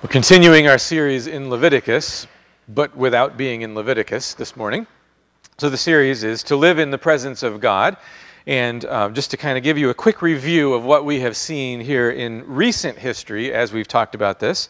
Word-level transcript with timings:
We're 0.00 0.10
continuing 0.10 0.68
our 0.68 0.78
series 0.78 1.26
in 1.26 1.50
Leviticus, 1.50 2.28
but 2.68 2.96
without 2.96 3.36
being 3.36 3.62
in 3.62 3.74
Leviticus 3.74 4.32
this 4.34 4.56
morning. 4.56 4.86
So 5.58 5.68
the 5.68 5.76
series 5.76 6.22
is 6.22 6.44
To 6.44 6.54
Live 6.54 6.78
in 6.78 6.92
the 6.92 6.98
Presence 6.98 7.42
of 7.42 7.60
God. 7.60 7.96
And 8.46 8.84
uh, 8.84 9.08
just 9.08 9.32
to 9.32 9.36
kind 9.36 9.58
of 9.58 9.64
give 9.64 9.76
you 9.76 9.90
a 9.90 9.94
quick 9.94 10.22
review 10.22 10.72
of 10.72 10.84
what 10.84 11.04
we 11.04 11.18
have 11.18 11.36
seen 11.36 11.80
here 11.80 12.10
in 12.10 12.46
recent 12.46 12.96
history 12.96 13.52
as 13.52 13.72
we've 13.72 13.88
talked 13.88 14.14
about 14.14 14.38
this, 14.38 14.68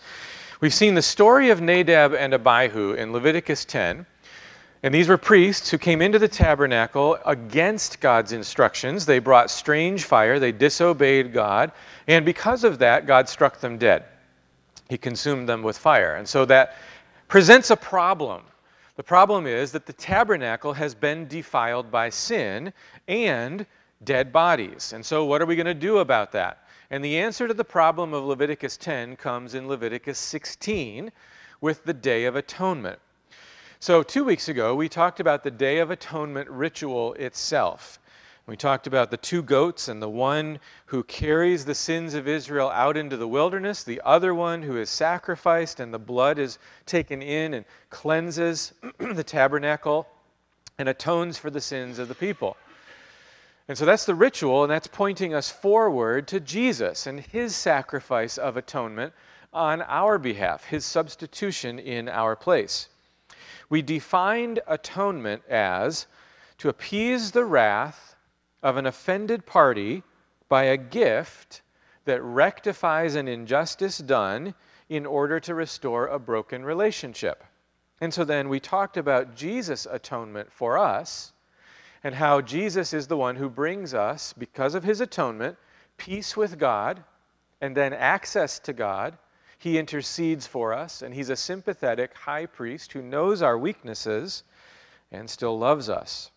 we've 0.63 0.73
seen 0.73 0.95
the 0.95 1.03
story 1.03 1.51
of 1.51 1.61
Nadab 1.61 2.15
and 2.15 2.33
Abihu 2.33 2.95
in 2.95 3.13
Leviticus 3.13 3.67
10. 3.67 4.07
And 4.83 4.95
these 4.95 5.09
were 5.09 5.19
priests 5.19 5.71
who 5.71 5.77
came 5.77 6.01
into 6.01 6.19
the 6.19 6.27
tabernacle 6.27 7.19
against 7.27 8.01
God's 8.01 8.33
instructions. 8.33 9.05
They 9.05 9.19
brought 9.19 9.51
strange 9.51 10.05
fire, 10.05 10.39
they 10.39 10.53
disobeyed 10.53 11.35
God, 11.35 11.73
and 12.07 12.25
because 12.25 12.65
of 12.65 12.79
that, 12.79 13.07
God 13.07 13.29
struck 13.29 13.61
them 13.61 13.77
dead 13.77 14.07
he 14.89 14.99
consumed 14.99 15.49
them 15.49 15.63
with 15.63 15.77
fire. 15.77 16.15
And 16.17 16.29
so 16.29 16.45
that 16.47 16.77
presents 17.29 17.71
a 17.71 17.77
problem. 17.77 18.43
The 18.97 19.03
problem 19.03 19.47
is 19.47 19.71
that 19.73 19.87
the 19.87 19.93
tabernacle 19.93 20.73
has 20.73 20.95
been 20.95 21.29
defiled 21.29 21.91
by 21.91 22.09
sin 22.09 22.73
and 23.07 23.65
dead 24.05 24.33
bodies. 24.33 24.93
And 24.93 25.05
so, 25.05 25.25
what 25.25 25.43
are 25.43 25.47
we 25.47 25.57
going 25.57 25.67
to 25.67 25.75
do 25.75 25.99
about 25.99 26.33
that? 26.33 26.65
And 26.91 27.05
the 27.05 27.19
answer 27.19 27.47
to 27.47 27.55
the 27.55 27.65
problem 27.65 28.15
of 28.15 28.25
Leviticus 28.25 28.77
10 28.77 29.17
comes 29.17 29.55
in 29.55 29.69
Leviticus 29.69 30.19
16 30.19 31.13
with 31.61 31.85
the 31.85 31.93
Day 31.93 32.25
of 32.25 32.35
Atonement. 32.35 32.99
So, 33.81 34.03
two 34.03 34.25
weeks 34.25 34.49
ago, 34.49 34.75
we 34.75 34.89
talked 34.89 35.21
about 35.21 35.45
the 35.45 35.51
Day 35.51 35.79
of 35.79 35.91
Atonement 35.91 36.49
ritual 36.49 37.15
itself. 37.15 38.01
We 38.49 38.57
talked 38.57 38.87
about 38.87 39.11
the 39.11 39.19
two 39.19 39.43
goats 39.43 39.89
and 39.89 40.01
the 40.01 40.09
one 40.09 40.59
who 40.87 41.05
carries 41.05 41.67
the 41.67 41.75
sins 41.75 42.15
of 42.15 42.27
Israel 42.27 42.71
out 42.71 42.97
into 42.97 43.19
the 43.19 43.29
wilderness, 43.29 43.83
the 43.83 44.01
other 44.07 44.35
one 44.35 44.63
who 44.63 44.79
is 44.79 44.89
sacrificed 44.89 45.81
and 45.81 45.93
the 45.93 45.99
blood 45.99 46.39
is 46.39 46.59
taken 46.87 47.21
in 47.21 47.53
and 47.53 47.67
cleanses 47.91 48.73
the 48.99 49.23
tabernacle 49.23 50.09
and 50.79 50.89
atones 50.89 51.37
for 51.37 51.51
the 51.51 51.61
sins 51.61 51.99
of 51.99 52.09
the 52.09 52.15
people. 52.15 52.57
And 53.69 53.77
so 53.77 53.85
that's 53.85 54.07
the 54.07 54.15
ritual, 54.15 54.65
and 54.65 54.73
that's 54.73 54.87
pointing 54.87 55.35
us 55.35 55.51
forward 55.51 56.27
to 56.29 56.41
Jesus 56.41 57.07
and 57.07 57.21
his 57.21 57.55
sacrifice 57.55 58.39
of 58.39 58.57
atonement 58.57 59.13
on 59.53 59.83
our 59.83 60.17
behalf, 60.17 60.65
his 60.65 60.87
substitution 60.87 61.79
in 61.79 62.09
our 62.09 62.35
place. 62.35 62.89
We 63.69 63.83
defined 63.83 64.61
atonement 64.67 65.43
as 65.51 66.07
to 66.57 66.71
appease 66.71 67.33
the 67.33 67.45
wrath 67.45 68.09
of 68.63 68.77
an 68.77 68.87
offended 68.87 69.47
party 69.47 70.03
by 70.49 70.65
a 70.65 70.77
gift 70.77 71.63
that 72.05 72.23
rectifies 72.23 73.15
an 73.15 73.29
injustice 73.29 73.99
done 73.99 74.55
in 74.89 75.05
order 75.05 75.39
to 75.39 75.55
restore 75.55 76.07
a 76.07 76.19
broken 76.19 76.65
relationship. 76.65 77.45
And 78.01 78.15
so 78.15 78.25
then 78.25 78.49
we 78.49 78.61
talked 78.61 78.97
about 78.97 79.35
Jesus' 79.35 79.87
atonement 79.91 80.51
for 80.53 80.79
us 80.79 81.33
and 82.05 82.15
how 82.15 82.41
Jesus 82.41 82.95
is 82.95 83.07
the 83.07 83.17
one 83.17 83.37
who 83.37 83.51
brings 83.51 83.93
us, 83.93 84.33
because 84.33 84.75
of 84.75 84.85
his 84.85 85.01
atonement, 85.01 85.57
peace 85.97 86.37
with 86.37 86.59
God 86.59 87.03
and 87.61 87.77
then 87.77 87.93
access 87.93 88.59
to 88.61 88.73
God. 88.73 89.19
He 89.59 89.79
intercedes 89.79 90.47
for 90.47 90.73
us, 90.73 91.03
and 91.03 91.13
he's 91.13 91.31
a 91.31 91.37
sympathetic 91.37 92.15
high 92.15 92.47
priest 92.47 92.93
who 92.93 93.03
knows 93.03 93.43
our 93.43 93.59
weaknesses 93.59 94.45
and 95.11 95.29
still 95.29 95.59
loves 95.59 95.91
us. 95.91 96.31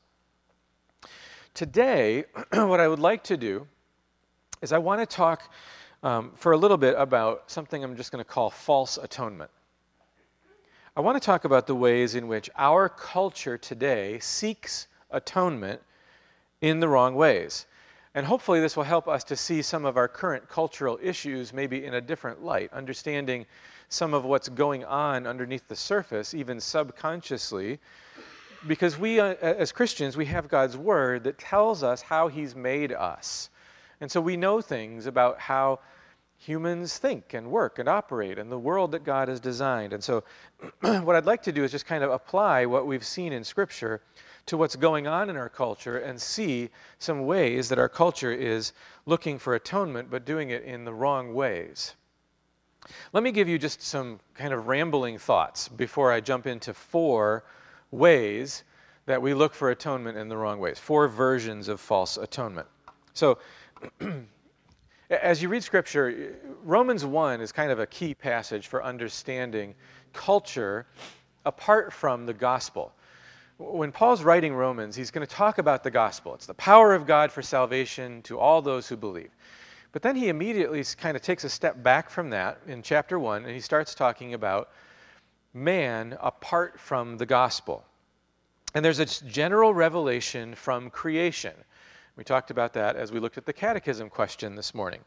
Today, 1.53 2.23
what 2.53 2.79
I 2.79 2.87
would 2.87 2.99
like 2.99 3.23
to 3.25 3.35
do 3.35 3.67
is 4.61 4.71
I 4.71 4.77
want 4.77 5.01
to 5.01 5.05
talk 5.05 5.51
um, 6.01 6.31
for 6.35 6.53
a 6.53 6.57
little 6.57 6.77
bit 6.77 6.95
about 6.97 7.51
something 7.51 7.83
I'm 7.83 7.97
just 7.97 8.11
going 8.11 8.23
to 8.23 8.29
call 8.29 8.49
false 8.49 8.97
atonement. 8.97 9.51
I 10.95 11.01
want 11.01 11.21
to 11.21 11.25
talk 11.25 11.43
about 11.43 11.67
the 11.67 11.75
ways 11.75 12.15
in 12.15 12.27
which 12.27 12.49
our 12.57 12.87
culture 12.87 13.57
today 13.57 14.17
seeks 14.19 14.87
atonement 15.09 15.81
in 16.61 16.79
the 16.79 16.87
wrong 16.87 17.15
ways. 17.15 17.65
And 18.15 18.25
hopefully, 18.25 18.59
this 18.59 18.75
will 18.75 18.83
help 18.83 19.07
us 19.07 19.23
to 19.25 19.35
see 19.35 19.61
some 19.61 19.85
of 19.85 19.97
our 19.97 20.07
current 20.07 20.47
cultural 20.49 20.99
issues 21.01 21.53
maybe 21.53 21.85
in 21.85 21.95
a 21.95 22.01
different 22.01 22.43
light, 22.43 22.71
understanding 22.73 23.45
some 23.89 24.13
of 24.13 24.23
what's 24.23 24.49
going 24.49 24.85
on 24.85 25.27
underneath 25.27 25.67
the 25.67 25.75
surface, 25.75 26.33
even 26.33 26.59
subconsciously, 26.59 27.79
because 28.67 28.97
we, 28.97 29.19
uh, 29.19 29.35
as 29.41 29.71
Christians, 29.71 30.17
we 30.17 30.25
have 30.25 30.47
God's 30.47 30.77
Word 30.77 31.23
that 31.23 31.37
tells 31.37 31.83
us 31.83 32.01
how 32.01 32.27
He's 32.27 32.55
made 32.55 32.91
us. 32.91 33.49
And 33.99 34.11
so 34.11 34.19
we 34.19 34.37
know 34.37 34.61
things 34.61 35.05
about 35.05 35.39
how 35.39 35.79
humans 36.37 36.97
think 36.97 37.33
and 37.33 37.51
work 37.51 37.77
and 37.77 37.87
operate 37.87 38.39
and 38.39 38.51
the 38.51 38.57
world 38.57 38.91
that 38.91 39.03
God 39.03 39.27
has 39.27 39.39
designed. 39.39 39.93
And 39.93 40.03
so, 40.03 40.23
what 40.81 41.15
I'd 41.15 41.25
like 41.25 41.43
to 41.43 41.51
do 41.51 41.63
is 41.63 41.71
just 41.71 41.85
kind 41.85 42.03
of 42.03 42.11
apply 42.11 42.65
what 42.65 42.87
we've 42.87 43.05
seen 43.05 43.31
in 43.31 43.43
Scripture 43.43 44.01
to 44.47 44.57
what's 44.57 44.75
going 44.75 45.05
on 45.05 45.29
in 45.29 45.37
our 45.37 45.49
culture 45.49 45.99
and 45.99 46.19
see 46.19 46.69
some 46.97 47.25
ways 47.25 47.69
that 47.69 47.77
our 47.77 47.89
culture 47.89 48.31
is 48.31 48.73
looking 49.05 49.37
for 49.37 49.53
atonement 49.53 50.09
but 50.09 50.25
doing 50.25 50.49
it 50.49 50.63
in 50.63 50.83
the 50.83 50.93
wrong 50.93 51.33
ways. 51.33 51.93
Let 53.13 53.21
me 53.21 53.31
give 53.31 53.47
you 53.47 53.59
just 53.59 53.83
some 53.83 54.19
kind 54.33 54.53
of 54.53 54.67
rambling 54.67 55.19
thoughts 55.19 55.67
before 55.67 56.11
I 56.11 56.19
jump 56.19 56.47
into 56.47 56.73
four 56.73 57.43
ways 57.91 58.63
that 59.05 59.21
we 59.21 59.33
look 59.33 59.53
for 59.53 59.71
atonement 59.71 60.17
in 60.17 60.29
the 60.29 60.37
wrong 60.37 60.59
ways, 60.59 60.79
four 60.79 61.07
versions 61.07 61.67
of 61.67 61.79
false 61.79 62.17
atonement. 62.17 62.67
So, 63.13 63.39
as 65.09 65.41
you 65.41 65.49
read 65.49 65.63
scripture, 65.63 66.35
Romans 66.63 67.03
1 67.05 67.41
is 67.41 67.51
kind 67.51 67.71
of 67.71 67.79
a 67.79 67.87
key 67.87 68.13
passage 68.13 68.67
for 68.67 68.83
understanding 68.83 69.75
culture 70.13 70.85
apart 71.45 71.91
from 71.91 72.25
the 72.25 72.33
gospel. 72.33 72.93
When 73.57 73.91
Paul's 73.91 74.23
writing 74.23 74.55
Romans, 74.55 74.95
he's 74.95 75.11
going 75.11 75.25
to 75.25 75.33
talk 75.33 75.57
about 75.57 75.83
the 75.83 75.91
gospel. 75.91 76.33
It's 76.33 76.45
the 76.45 76.53
power 76.53 76.93
of 76.93 77.05
God 77.05 77.31
for 77.31 77.41
salvation 77.41 78.21
to 78.23 78.39
all 78.39 78.61
those 78.61 78.87
who 78.87 78.95
believe. 78.95 79.31
But 79.91 80.01
then 80.01 80.15
he 80.15 80.29
immediately 80.29 80.83
kind 80.97 81.17
of 81.17 81.21
takes 81.21 81.43
a 81.43 81.49
step 81.49 81.83
back 81.83 82.09
from 82.09 82.29
that 82.29 82.59
in 82.65 82.81
chapter 82.81 83.19
1 83.19 83.43
and 83.43 83.53
he 83.53 83.59
starts 83.59 83.93
talking 83.93 84.33
about 84.33 84.69
man 85.53 86.17
apart 86.21 86.79
from 86.79 87.17
the 87.17 87.25
gospel. 87.25 87.83
And 88.73 88.83
there's 88.83 88.99
a 88.99 89.25
general 89.25 89.73
revelation 89.73 90.55
from 90.55 90.89
creation. 90.89 91.53
We 92.15 92.23
talked 92.23 92.51
about 92.51 92.73
that 92.73 92.95
as 92.95 93.11
we 93.11 93.19
looked 93.19 93.37
at 93.37 93.45
the 93.45 93.53
catechism 93.53 94.09
question 94.09 94.55
this 94.55 94.73
morning. 94.73 95.01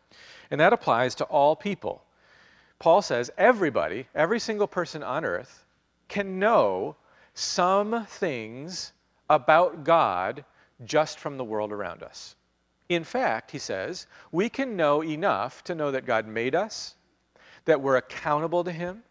And 0.51 0.61
that 0.61 0.73
applies 0.73 1.15
to 1.17 1.25
all 1.25 1.57
people. 1.57 2.05
Paul 2.79 3.03
says 3.03 3.31
everybody, 3.39 4.07
every 4.15 4.39
single 4.39 4.67
person 4.67 5.03
on 5.03 5.25
earth, 5.25 5.65
can 6.09 6.39
know 6.39 6.97
some 7.35 8.07
things 8.07 8.93
about 9.31 9.85
God 9.85 10.45
just 10.85 11.19
from 11.19 11.37
the 11.37 11.45
world 11.45 11.73
around 11.73 12.03
us. 12.03 12.37
In 12.89 13.05
fact, 13.05 13.51
he 13.51 13.59
says, 13.59 14.07
we 14.31 14.49
can 14.49 14.77
know 14.77 15.03
enough 15.03 15.65
to 15.65 15.75
know 15.75 15.91
that 15.91 16.07
God 16.07 16.27
made 16.27 16.55
us, 16.55 16.97
that 17.65 17.81
we're 17.81 17.97
accountable 17.97 18.63
to 18.65 18.73
Him, 18.73 19.03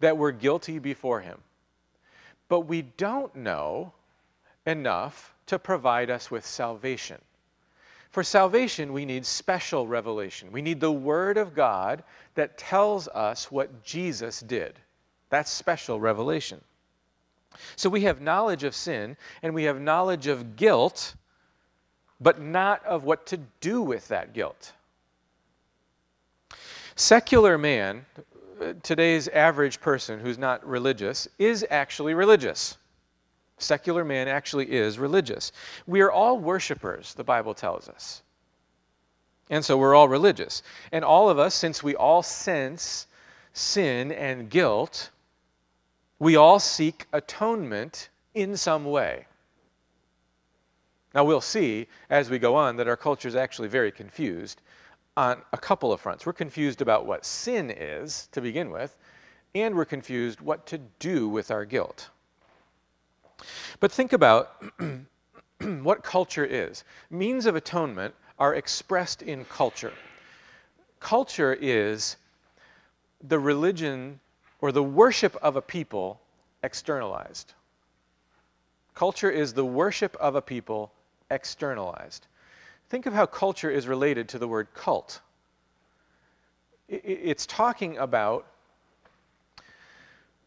that 0.00 0.16
we're 0.16 0.32
guilty 0.32 0.78
before 0.78 1.20
Him. 1.20 1.38
But 2.48 2.60
we 2.60 2.82
don't 2.82 3.34
know 3.34 3.92
enough 4.66 5.34
to 5.46 5.58
provide 5.58 6.10
us 6.10 6.30
with 6.30 6.44
salvation. 6.44 7.20
For 8.10 8.22
salvation, 8.22 8.92
we 8.92 9.04
need 9.04 9.26
special 9.26 9.86
revelation. 9.86 10.50
We 10.50 10.62
need 10.62 10.80
the 10.80 10.92
Word 10.92 11.36
of 11.36 11.54
God 11.54 12.02
that 12.34 12.56
tells 12.56 13.08
us 13.08 13.50
what 13.50 13.84
Jesus 13.84 14.40
did. 14.40 14.74
That's 15.28 15.50
special 15.50 16.00
revelation. 16.00 16.60
So 17.76 17.88
we 17.88 18.02
have 18.02 18.20
knowledge 18.20 18.64
of 18.64 18.74
sin 18.74 19.16
and 19.42 19.54
we 19.54 19.64
have 19.64 19.80
knowledge 19.80 20.26
of 20.26 20.56
guilt, 20.56 21.14
but 22.20 22.40
not 22.40 22.84
of 22.84 23.04
what 23.04 23.26
to 23.26 23.38
do 23.60 23.82
with 23.82 24.08
that 24.08 24.32
guilt. 24.32 24.72
Secular 26.94 27.58
man, 27.58 28.06
today's 28.82 29.28
average 29.28 29.80
person 29.80 30.18
who's 30.20 30.38
not 30.38 30.66
religious 30.66 31.28
is 31.38 31.66
actually 31.70 32.14
religious. 32.14 32.76
Secular 33.58 34.04
man 34.04 34.28
actually 34.28 34.70
is 34.70 34.98
religious. 34.98 35.52
We 35.86 36.00
are 36.00 36.10
all 36.10 36.38
worshipers, 36.38 37.14
the 37.14 37.24
Bible 37.24 37.54
tells 37.54 37.88
us. 37.88 38.22
And 39.50 39.64
so 39.64 39.78
we're 39.78 39.94
all 39.94 40.08
religious. 40.08 40.62
And 40.92 41.04
all 41.04 41.30
of 41.30 41.38
us, 41.38 41.54
since 41.54 41.82
we 41.82 41.94
all 41.94 42.22
sense 42.22 43.06
sin 43.52 44.12
and 44.12 44.50
guilt, 44.50 45.10
we 46.18 46.36
all 46.36 46.58
seek 46.58 47.06
atonement 47.12 48.10
in 48.34 48.56
some 48.56 48.84
way. 48.84 49.26
Now, 51.14 51.24
we'll 51.24 51.40
see 51.40 51.86
as 52.10 52.28
we 52.28 52.38
go 52.38 52.54
on 52.54 52.76
that 52.76 52.88
our 52.88 52.96
culture 52.96 53.28
is 53.28 53.36
actually 53.36 53.68
very 53.68 53.90
confused 53.90 54.60
on 55.16 55.42
a 55.52 55.58
couple 55.58 55.92
of 55.92 56.00
fronts. 56.00 56.26
We're 56.26 56.32
confused 56.32 56.82
about 56.82 57.06
what 57.06 57.24
sin 57.24 57.70
is 57.70 58.28
to 58.32 58.40
begin 58.40 58.70
with, 58.70 58.96
and 59.54 59.74
we're 59.74 59.84
confused 59.84 60.40
what 60.40 60.66
to 60.66 60.78
do 60.98 61.28
with 61.28 61.50
our 61.50 61.64
guilt. 61.64 62.10
But 63.80 63.92
think 63.92 64.12
about 64.12 64.62
what 65.60 66.02
culture 66.02 66.44
is. 66.44 66.84
Means 67.10 67.46
of 67.46 67.56
atonement 67.56 68.14
are 68.38 68.54
expressed 68.54 69.22
in 69.22 69.44
culture. 69.46 69.92
Culture 71.00 71.56
is 71.60 72.16
the 73.28 73.38
religion 73.38 74.20
or 74.60 74.72
the 74.72 74.82
worship 74.82 75.36
of 75.42 75.56
a 75.56 75.62
people 75.62 76.20
externalized. 76.62 77.54
Culture 78.94 79.30
is 79.30 79.52
the 79.52 79.64
worship 79.64 80.16
of 80.16 80.34
a 80.36 80.42
people 80.42 80.90
externalized. 81.30 82.26
Think 82.88 83.06
of 83.06 83.12
how 83.12 83.26
culture 83.26 83.70
is 83.70 83.88
related 83.88 84.28
to 84.30 84.38
the 84.38 84.46
word 84.46 84.68
cult. 84.74 85.20
It's 86.88 87.46
talking 87.46 87.98
about 87.98 88.46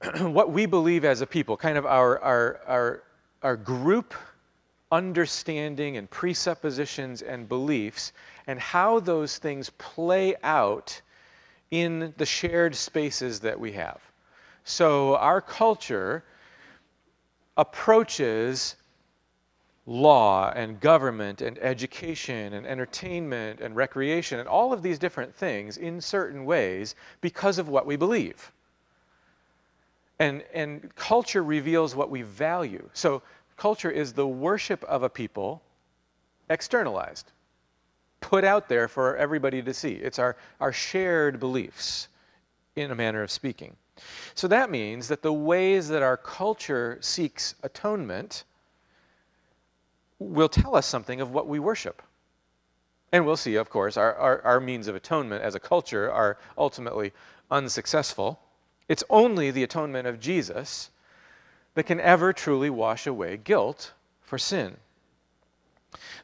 what 0.20 0.52
we 0.52 0.66
believe 0.66 1.04
as 1.04 1.22
a 1.22 1.28
people, 1.28 1.58
kind 1.58 1.78
of 1.78 1.86
our, 1.86 2.20
our, 2.20 2.60
our, 2.66 3.04
our 3.44 3.56
group 3.58 4.14
understanding 4.92 5.98
and 5.98 6.10
presuppositions 6.10 7.22
and 7.22 7.48
beliefs, 7.48 8.14
and 8.48 8.60
how 8.60 9.00
those 9.00 9.38
things 9.38 9.70
play 9.72 10.36
out 10.44 11.00
in 11.72 12.14
the 12.18 12.26
shared 12.26 12.74
spaces 12.74 13.40
that 13.42 13.60
we 13.60 13.72
have. 13.74 14.00
So, 14.64 15.16
our 15.18 15.42
culture 15.42 16.24
approaches 17.58 18.76
law 19.90 20.54
and 20.56 20.80
government 20.80 21.42
and 21.42 21.58
education 21.58 22.54
and 22.54 22.68
entertainment 22.68 23.60
and 23.60 23.76
recreation 23.76 24.40
and 24.40 24.48
all 24.48 24.72
of 24.72 24.84
these 24.84 25.00
different 25.00 25.34
things 25.34 25.78
in 25.78 26.00
certain 26.00 26.46
ways 26.46 26.94
because 27.22 27.58
of 27.58 27.70
what 27.70 27.88
we 27.88 27.96
believe. 27.96 28.52
And, 30.20 30.44
and 30.54 30.94
culture 30.96 31.44
reveals 31.44 31.96
what 31.96 32.12
we 32.12 32.22
value. 32.22 32.88
So, 32.94 33.24
culture 33.58 33.90
is 33.90 34.14
the 34.14 34.28
worship 34.28 34.84
of 34.84 35.02
a 35.02 35.10
people 35.10 35.62
externalized, 36.50 37.32
put 38.22 38.44
out 38.44 38.70
there 38.70 38.88
for 38.88 39.18
everybody 39.18 39.62
to 39.64 39.74
see. 39.74 39.94
It's 39.94 40.20
our, 40.20 40.36
our 40.60 40.72
shared 40.72 41.40
beliefs, 41.40 42.10
in 42.76 42.92
a 42.92 42.96
manner 42.96 43.24
of 43.24 43.32
speaking. 43.32 43.76
So 44.36 44.48
that 44.48 44.70
means 44.70 45.08
that 45.08 45.22
the 45.22 45.34
ways 45.34 45.88
that 45.90 46.04
our 46.04 46.16
culture 46.16 46.98
seeks 47.02 47.56
atonement 47.64 48.46
will 50.20 50.50
tell 50.50 50.76
us 50.76 50.86
something 50.86 51.22
of 51.22 51.32
what 51.32 51.48
we 51.48 51.60
worship. 51.60 52.02
And 53.12 53.26
we'll 53.26 53.38
see, 53.38 53.56
of 53.56 53.70
course, 53.70 53.98
our, 53.98 54.14
our, 54.16 54.42
our 54.44 54.60
means 54.60 54.88
of 54.88 54.96
atonement 54.96 55.44
as 55.44 55.56
a 55.56 55.60
culture 55.60 56.12
are 56.12 56.38
ultimately 56.58 57.12
unsuccessful. 57.50 58.40
It's 58.88 59.04
only 59.10 59.50
the 59.50 59.64
atonement 59.64 60.08
of 60.08 60.20
Jesus 60.20 60.92
that 61.74 61.86
can 61.86 62.00
ever 62.00 62.34
truly 62.34 62.70
wash 62.70 63.08
away 63.08 63.38
guilt 63.38 63.94
for 64.22 64.38
sin. 64.38 64.78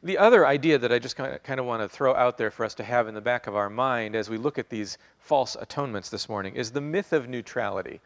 The 0.03 0.17
other 0.19 0.45
idea 0.45 0.77
that 0.77 0.91
I 0.91 0.99
just 0.99 1.15
kind 1.15 1.33
of, 1.33 1.41
kind 1.41 1.59
of 1.59 1.65
want 1.65 1.81
to 1.81 1.89
throw 1.89 2.13
out 2.13 2.37
there 2.37 2.51
for 2.51 2.65
us 2.65 2.75
to 2.75 2.83
have 2.83 3.07
in 3.07 3.15
the 3.15 3.21
back 3.21 3.47
of 3.47 3.55
our 3.55 3.69
mind 3.69 4.15
as 4.15 4.29
we 4.29 4.37
look 4.37 4.59
at 4.59 4.69
these 4.69 4.99
false 5.17 5.55
atonements 5.59 6.09
this 6.09 6.29
morning 6.29 6.55
is 6.55 6.71
the 6.71 6.81
myth 6.81 7.13
of 7.13 7.27
neutrality. 7.27 7.99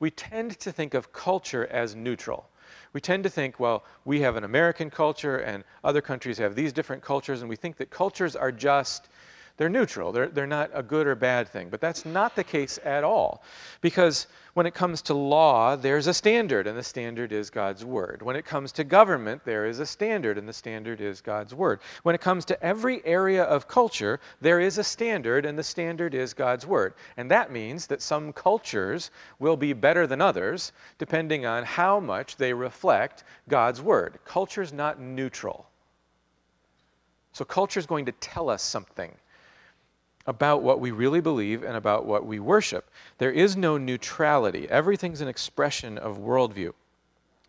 We 0.00 0.10
tend 0.10 0.58
to 0.58 0.72
think 0.72 0.94
of 0.94 1.12
culture 1.12 1.66
as 1.68 1.94
neutral. 1.94 2.48
We 2.92 3.00
tend 3.00 3.24
to 3.24 3.30
think, 3.30 3.60
well, 3.60 3.84
we 4.04 4.20
have 4.20 4.36
an 4.36 4.44
American 4.44 4.90
culture 4.90 5.38
and 5.38 5.64
other 5.84 6.00
countries 6.00 6.38
have 6.38 6.54
these 6.54 6.72
different 6.72 7.02
cultures, 7.02 7.40
and 7.40 7.48
we 7.48 7.56
think 7.56 7.76
that 7.76 7.90
cultures 7.90 8.36
are 8.36 8.52
just 8.52 9.08
they're 9.56 9.70
neutral. 9.70 10.12
They're, 10.12 10.28
they're 10.28 10.46
not 10.46 10.70
a 10.74 10.82
good 10.82 11.06
or 11.06 11.14
bad 11.14 11.48
thing. 11.48 11.70
But 11.70 11.80
that's 11.80 12.04
not 12.04 12.36
the 12.36 12.44
case 12.44 12.78
at 12.84 13.04
all. 13.04 13.42
Because 13.80 14.26
when 14.52 14.66
it 14.66 14.74
comes 14.74 15.00
to 15.02 15.14
law, 15.14 15.76
there's 15.76 16.06
a 16.06 16.14
standard, 16.14 16.66
and 16.66 16.76
the 16.76 16.82
standard 16.82 17.32
is 17.32 17.48
God's 17.48 17.84
Word. 17.84 18.22
When 18.22 18.36
it 18.36 18.44
comes 18.44 18.70
to 18.72 18.84
government, 18.84 19.42
there 19.44 19.66
is 19.66 19.80
a 19.80 19.86
standard, 19.86 20.36
and 20.36 20.46
the 20.46 20.52
standard 20.52 21.00
is 21.00 21.22
God's 21.22 21.54
Word. 21.54 21.80
When 22.02 22.14
it 22.14 22.20
comes 22.20 22.44
to 22.46 22.62
every 22.62 23.04
area 23.06 23.44
of 23.44 23.68
culture, 23.68 24.20
there 24.42 24.60
is 24.60 24.76
a 24.76 24.84
standard, 24.84 25.46
and 25.46 25.58
the 25.58 25.62
standard 25.62 26.14
is 26.14 26.34
God's 26.34 26.66
Word. 26.66 26.94
And 27.16 27.30
that 27.30 27.50
means 27.50 27.86
that 27.86 28.02
some 28.02 28.34
cultures 28.34 29.10
will 29.38 29.56
be 29.56 29.72
better 29.72 30.06
than 30.06 30.20
others, 30.20 30.72
depending 30.98 31.46
on 31.46 31.64
how 31.64 31.98
much 31.98 32.36
they 32.36 32.52
reflect 32.52 33.24
God's 33.48 33.80
Word. 33.80 34.18
Culture's 34.26 34.72
not 34.72 35.00
neutral. 35.00 35.66
So 37.32 37.44
culture 37.44 37.80
is 37.80 37.86
going 37.86 38.06
to 38.06 38.12
tell 38.12 38.48
us 38.48 38.62
something 38.62 39.14
about 40.26 40.62
what 40.62 40.80
we 40.80 40.90
really 40.90 41.20
believe 41.20 41.62
and 41.62 41.76
about 41.76 42.06
what 42.06 42.26
we 42.26 42.40
worship. 42.40 42.90
There 43.18 43.30
is 43.30 43.56
no 43.56 43.78
neutrality, 43.78 44.68
everything's 44.68 45.20
an 45.20 45.28
expression 45.28 45.98
of 45.98 46.18
worldview. 46.18 46.72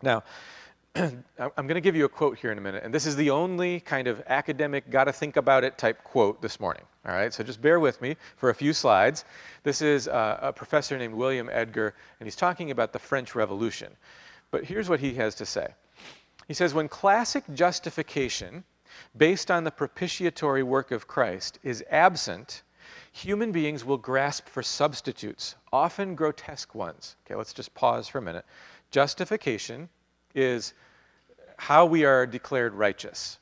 Now, 0.02 0.22
I'm 0.94 1.22
going 1.56 1.74
to 1.74 1.80
give 1.80 1.96
you 1.96 2.04
a 2.04 2.08
quote 2.08 2.38
here 2.38 2.50
in 2.50 2.58
a 2.58 2.60
minute, 2.60 2.82
and 2.84 2.92
this 2.92 3.06
is 3.06 3.14
the 3.14 3.30
only 3.30 3.80
kind 3.80 4.08
of 4.08 4.22
academic, 4.26 4.90
gotta 4.90 5.12
think 5.12 5.36
about 5.36 5.62
it 5.64 5.78
type 5.78 6.02
quote 6.02 6.40
this 6.40 6.58
morning. 6.58 6.82
All 7.06 7.12
right, 7.12 7.32
so 7.32 7.42
just 7.44 7.62
bear 7.62 7.78
with 7.80 8.00
me 8.02 8.16
for 8.36 8.50
a 8.50 8.54
few 8.54 8.72
slides. 8.72 9.24
This 9.62 9.80
is 9.80 10.08
uh, 10.08 10.38
a 10.42 10.52
professor 10.52 10.98
named 10.98 11.14
William 11.14 11.48
Edgar, 11.52 11.94
and 12.20 12.26
he's 12.26 12.36
talking 12.36 12.70
about 12.70 12.92
the 12.92 12.98
French 12.98 13.34
Revolution. 13.34 13.92
But 14.50 14.64
here's 14.64 14.88
what 14.88 15.00
he 15.00 15.14
has 15.14 15.34
to 15.36 15.46
say 15.46 15.68
He 16.48 16.54
says, 16.54 16.74
When 16.74 16.88
classic 16.88 17.44
justification, 17.54 18.64
based 19.16 19.50
on 19.50 19.64
the 19.64 19.70
propitiatory 19.70 20.62
work 20.62 20.90
of 20.90 21.06
Christ, 21.06 21.58
is 21.62 21.84
absent, 21.90 22.62
human 23.18 23.50
beings 23.50 23.84
will 23.84 23.98
grasp 23.98 24.48
for 24.48 24.62
substitutes, 24.62 25.56
often 25.72 26.14
grotesque 26.14 26.74
ones. 26.74 27.16
Okay, 27.26 27.34
let's 27.34 27.52
just 27.52 27.74
pause 27.74 28.06
for 28.06 28.18
a 28.18 28.22
minute. 28.22 28.44
Justification 28.90 29.88
is 30.34 30.74
how 31.56 31.84
we 31.84 32.04
are 32.04 32.26
declared 32.26 32.74
righteous. 32.74 33.38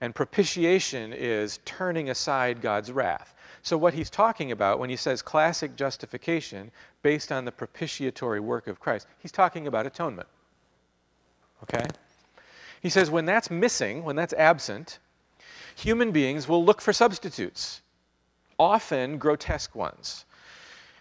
And 0.00 0.14
propitiation 0.14 1.12
is 1.12 1.60
turning 1.64 2.10
aside 2.10 2.60
God's 2.62 2.90
wrath. 2.90 3.34
So, 3.62 3.76
what 3.76 3.94
he's 3.94 4.10
talking 4.10 4.50
about 4.50 4.80
when 4.80 4.90
he 4.90 4.96
says 4.96 5.22
classic 5.22 5.76
justification 5.76 6.72
based 7.02 7.30
on 7.30 7.44
the 7.44 7.52
propitiatory 7.52 8.40
work 8.40 8.66
of 8.66 8.80
Christ, 8.80 9.06
he's 9.18 9.30
talking 9.30 9.66
about 9.66 9.86
atonement. 9.86 10.28
Okay? 11.62 11.86
He 12.80 12.88
says 12.88 13.10
when 13.10 13.26
that's 13.26 13.50
missing, 13.50 14.02
when 14.02 14.16
that's 14.16 14.32
absent, 14.32 14.98
human 15.76 16.10
beings 16.10 16.48
will 16.48 16.64
look 16.64 16.80
for 16.80 16.92
substitutes 16.92 17.82
often 18.62 19.18
grotesque 19.18 19.74
ones. 19.74 20.24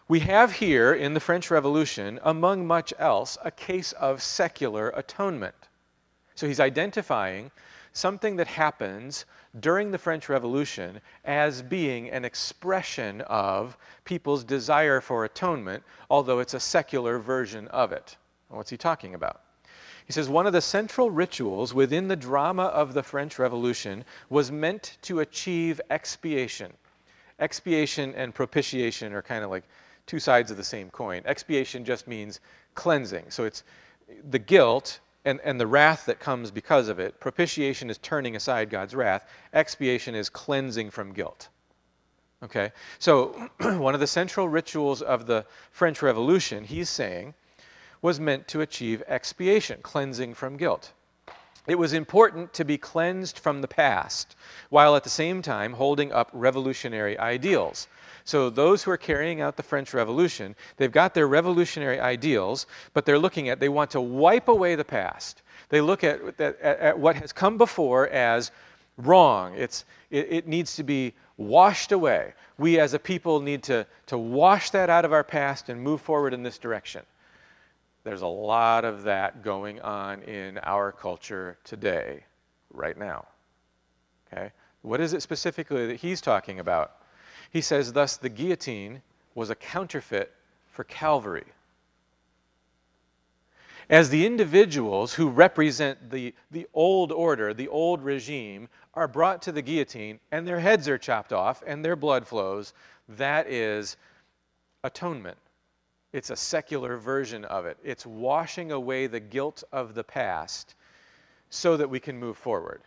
We 0.07 0.19
have 0.21 0.51
here 0.51 0.95
in 0.95 1.13
the 1.13 1.19
French 1.19 1.51
Revolution, 1.51 2.19
among 2.23 2.65
much 2.65 2.91
else, 2.97 3.37
a 3.45 3.51
case 3.51 3.91
of 3.93 4.23
secular 4.23 4.89
atonement. 4.95 5.53
So 6.33 6.47
he's 6.47 6.59
identifying 6.59 7.51
something 7.93 8.35
that 8.37 8.47
happens 8.47 9.25
during 9.59 9.91
the 9.91 9.99
French 9.99 10.27
Revolution 10.27 10.99
as 11.23 11.61
being 11.61 12.09
an 12.09 12.25
expression 12.25 13.21
of 13.21 13.77
people's 14.05 14.43
desire 14.43 14.99
for 14.99 15.25
atonement, 15.25 15.83
although 16.09 16.39
it's 16.39 16.55
a 16.55 16.59
secular 16.59 17.19
version 17.19 17.67
of 17.67 17.91
it. 17.91 18.17
What's 18.49 18.71
he 18.71 18.77
talking 18.77 19.13
about? 19.13 19.41
He 20.07 20.13
says 20.13 20.29
one 20.29 20.47
of 20.47 20.53
the 20.53 20.61
central 20.61 21.11
rituals 21.11 21.75
within 21.75 22.07
the 22.07 22.15
drama 22.15 22.63
of 22.63 22.95
the 22.95 23.03
French 23.03 23.37
Revolution 23.37 24.03
was 24.31 24.51
meant 24.51 24.97
to 25.03 25.19
achieve 25.19 25.79
expiation 25.91 26.73
expiation 27.41 28.13
and 28.15 28.33
propitiation 28.33 29.13
are 29.13 29.21
kind 29.21 29.43
of 29.43 29.49
like 29.49 29.63
two 30.05 30.19
sides 30.19 30.51
of 30.51 30.57
the 30.57 30.63
same 30.63 30.89
coin. 30.89 31.21
Expiation 31.25 31.83
just 31.83 32.07
means 32.07 32.39
cleansing. 32.75 33.25
So 33.29 33.43
it's 33.43 33.63
the 34.29 34.39
guilt 34.39 34.99
and, 35.25 35.39
and 35.43 35.59
the 35.59 35.67
wrath 35.67 36.05
that 36.05 36.19
comes 36.19 36.51
because 36.51 36.87
of 36.87 36.99
it. 36.99 37.19
Propitiation 37.19 37.89
is 37.89 37.97
turning 37.99 38.35
aside 38.35 38.69
God's 38.69 38.95
wrath. 38.95 39.29
Expiation 39.53 40.15
is 40.15 40.29
cleansing 40.29 40.89
from 40.89 41.13
guilt. 41.13 41.49
Okay? 42.43 42.71
So, 42.97 43.49
one 43.59 43.93
of 43.93 43.99
the 43.99 44.07
central 44.07 44.49
rituals 44.49 45.01
of 45.01 45.27
the 45.27 45.45
French 45.71 46.01
Revolution, 46.01 46.63
he's 46.63 46.89
saying, 46.89 47.35
was 48.01 48.19
meant 48.19 48.47
to 48.47 48.61
achieve 48.61 49.03
expiation, 49.07 49.79
cleansing 49.83 50.33
from 50.33 50.57
guilt. 50.57 50.91
It 51.67 51.77
was 51.77 51.93
important 51.93 52.53
to 52.53 52.65
be 52.65 52.77
cleansed 52.77 53.37
from 53.37 53.61
the 53.61 53.67
past, 53.67 54.35
while 54.69 54.95
at 54.95 55.03
the 55.03 55.09
same 55.09 55.41
time 55.41 55.73
holding 55.73 56.11
up 56.11 56.29
revolutionary 56.33 57.17
ideals. 57.19 57.87
So, 58.23 58.49
those 58.49 58.83
who 58.83 58.91
are 58.91 58.97
carrying 58.97 59.41
out 59.41 59.57
the 59.57 59.63
French 59.63 59.93
Revolution, 59.93 60.55
they've 60.77 60.91
got 60.91 61.13
their 61.13 61.27
revolutionary 61.27 61.99
ideals, 61.99 62.67
but 62.93 63.05
they're 63.05 63.19
looking 63.19 63.49
at, 63.49 63.59
they 63.59 63.69
want 63.69 63.91
to 63.91 64.01
wipe 64.01 64.47
away 64.47 64.75
the 64.75 64.85
past. 64.85 65.41
They 65.69 65.81
look 65.81 66.03
at, 66.03 66.21
at, 66.39 66.59
at 66.61 66.99
what 66.99 67.15
has 67.15 67.31
come 67.31 67.57
before 67.57 68.09
as 68.09 68.51
wrong. 68.97 69.53
It's, 69.55 69.85
it, 70.09 70.27
it 70.31 70.47
needs 70.47 70.75
to 70.75 70.83
be 70.83 71.13
washed 71.37 71.91
away. 71.91 72.33
We 72.57 72.79
as 72.79 72.93
a 72.93 72.99
people 72.99 73.39
need 73.39 73.63
to, 73.63 73.85
to 74.07 74.17
wash 74.17 74.69
that 74.71 74.89
out 74.89 75.05
of 75.05 75.13
our 75.13 75.23
past 75.23 75.69
and 75.69 75.81
move 75.81 76.01
forward 76.01 76.33
in 76.33 76.43
this 76.43 76.57
direction. 76.57 77.01
There's 78.03 78.21
a 78.21 78.27
lot 78.27 78.83
of 78.83 79.03
that 79.03 79.43
going 79.43 79.79
on 79.81 80.23
in 80.23 80.57
our 80.59 80.91
culture 80.91 81.57
today, 81.63 82.23
right 82.73 82.97
now. 82.97 83.27
Okay? 84.31 84.51
What 84.81 84.99
is 84.99 85.13
it 85.13 85.21
specifically 85.21 85.87
that 85.87 85.97
he's 85.97 86.21
talking 86.21 86.59
about? 86.59 86.97
He 87.51 87.61
says, 87.61 87.93
Thus, 87.93 88.17
the 88.17 88.29
guillotine 88.29 89.01
was 89.35 89.49
a 89.49 89.55
counterfeit 89.55 90.33
for 90.71 90.83
Calvary. 90.85 91.45
As 93.89 94.09
the 94.09 94.25
individuals 94.25 95.13
who 95.13 95.29
represent 95.29 96.09
the, 96.09 96.33
the 96.49 96.65
old 96.73 97.11
order, 97.11 97.53
the 97.53 97.67
old 97.67 98.01
regime, 98.01 98.69
are 98.93 99.07
brought 99.07 99.41
to 99.43 99.51
the 99.51 99.61
guillotine 99.61 100.19
and 100.31 100.47
their 100.47 100.59
heads 100.59 100.87
are 100.87 100.97
chopped 100.97 101.33
off 101.33 101.61
and 101.67 101.83
their 101.83 101.97
blood 101.97 102.25
flows, 102.25 102.73
that 103.09 103.47
is 103.47 103.97
atonement. 104.83 105.37
It's 106.13 106.29
a 106.29 106.35
secular 106.35 106.97
version 106.97 107.45
of 107.45 107.65
it. 107.65 107.77
It's 107.83 108.05
washing 108.05 108.71
away 108.71 109.07
the 109.07 109.19
guilt 109.19 109.63
of 109.71 109.93
the 109.93 110.03
past 110.03 110.75
so 111.49 111.77
that 111.77 111.89
we 111.89 111.99
can 111.99 112.17
move 112.17 112.37
forward. 112.37 112.81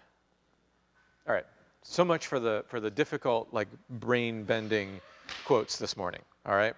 All 1.26 1.35
right. 1.35 1.47
So 1.83 2.04
much 2.04 2.26
for 2.26 2.40
the 2.40 2.64
for 2.66 2.81
the 2.81 2.90
difficult 2.90 3.49
like 3.52 3.69
brain 3.90 4.45
bending 4.45 5.00
quotes 5.45 5.78
this 5.78 5.97
morning, 5.97 6.23
all 6.47 6.57
right? 6.57 6.75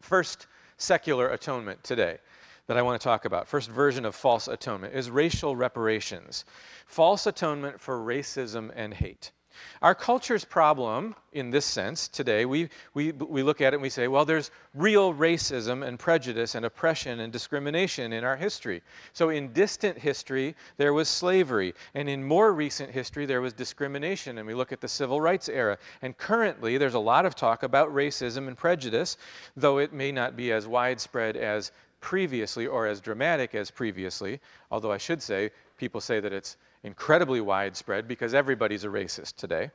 First 0.00 0.46
secular 0.78 1.28
atonement 1.28 1.82
today 1.84 2.18
that 2.66 2.76
I 2.76 2.82
want 2.82 3.00
to 3.00 3.04
talk 3.04 3.24
about, 3.24 3.46
first 3.48 3.70
version 3.70 4.04
of 4.04 4.14
false 4.14 4.48
atonement, 4.48 4.94
is 4.94 5.10
racial 5.10 5.56
reparations. 5.56 6.44
False 6.86 7.26
atonement 7.26 7.80
for 7.80 7.98
racism 7.98 8.70
and 8.74 8.94
hate. 8.94 9.32
Our 9.80 9.94
culture's 9.94 10.44
problem, 10.44 11.14
in 11.32 11.50
this 11.50 11.64
sense, 11.64 12.08
today, 12.08 12.44
we, 12.44 12.68
we, 12.94 13.12
we 13.12 13.42
look 13.42 13.60
at 13.60 13.72
it 13.72 13.76
and 13.76 13.82
we 13.82 13.88
say, 13.88 14.08
well, 14.08 14.24
there's 14.24 14.50
real 14.74 15.14
racism 15.14 15.86
and 15.86 15.98
prejudice 15.98 16.54
and 16.54 16.66
oppression 16.66 17.20
and 17.20 17.32
discrimination 17.32 18.12
in 18.12 18.24
our 18.24 18.36
history. 18.36 18.82
So, 19.12 19.30
in 19.30 19.52
distant 19.52 19.98
history, 19.98 20.54
there 20.76 20.92
was 20.92 21.08
slavery. 21.08 21.74
And 21.94 22.08
in 22.08 22.22
more 22.22 22.52
recent 22.52 22.90
history, 22.90 23.26
there 23.26 23.40
was 23.40 23.52
discrimination. 23.52 24.38
And 24.38 24.46
we 24.46 24.54
look 24.54 24.72
at 24.72 24.80
the 24.80 24.88
civil 24.88 25.20
rights 25.20 25.48
era. 25.48 25.78
And 26.02 26.16
currently, 26.16 26.78
there's 26.78 26.94
a 26.94 26.98
lot 26.98 27.26
of 27.26 27.34
talk 27.34 27.62
about 27.62 27.92
racism 27.94 28.48
and 28.48 28.56
prejudice, 28.56 29.16
though 29.56 29.78
it 29.78 29.92
may 29.92 30.12
not 30.12 30.36
be 30.36 30.52
as 30.52 30.66
widespread 30.66 31.36
as 31.36 31.72
previously 32.00 32.66
or 32.66 32.86
as 32.86 33.00
dramatic 33.00 33.54
as 33.54 33.70
previously. 33.70 34.40
Although 34.70 34.92
I 34.92 34.98
should 34.98 35.22
say, 35.22 35.50
people 35.82 36.00
say 36.00 36.20
that 36.20 36.32
it's 36.32 36.58
incredibly 36.84 37.40
widespread 37.40 38.06
because 38.06 38.34
everybody's 38.34 38.84
a 38.84 38.86
racist 38.86 39.34
today. 39.34 39.68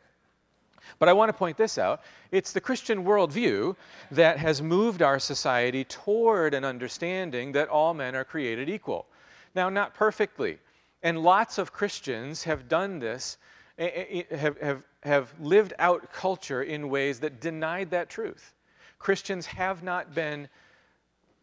But 1.00 1.10
I 1.10 1.14
want 1.14 1.28
to 1.28 1.34
point 1.34 1.58
this 1.58 1.78
out. 1.78 2.00
It's 2.32 2.54
the 2.54 2.62
Christian 2.62 3.04
worldview 3.04 3.76
that 4.12 4.38
has 4.38 4.62
moved 4.62 5.02
our 5.02 5.20
society 5.20 5.84
toward 5.84 6.54
an 6.54 6.64
understanding 6.64 7.52
that 7.52 7.68
all 7.68 7.94
men 7.94 8.16
are 8.16 8.24
created 8.24 8.70
equal. 8.70 9.06
Now, 9.54 9.68
not 9.68 9.94
perfectly. 9.94 10.60
And 11.04 11.24
lots 11.24 11.58
of 11.58 11.74
Christians 11.74 12.42
have 12.46 12.70
done 12.70 13.00
this, 13.00 13.38
eh, 13.78 14.24
eh, 14.30 14.38
have, 14.38 14.58
have, 14.62 14.84
have 15.04 15.34
lived 15.42 15.74
out 15.78 16.14
culture 16.14 16.64
in 16.64 16.88
ways 16.88 17.20
that 17.20 17.42
denied 17.42 17.92
that 17.92 18.10
truth. 18.10 18.54
Christians 18.98 19.46
have 19.46 19.84
not 19.84 20.16
been 20.16 20.48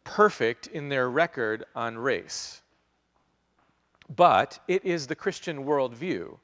perfect 0.04 0.68
in 0.68 0.88
their 0.88 1.10
record 1.10 1.66
on 1.76 1.98
race. 1.98 2.62
But 4.14 4.58
it 4.68 4.84
is 4.84 5.06
the 5.06 5.14
Christian 5.14 5.64
worldview 5.64 6.38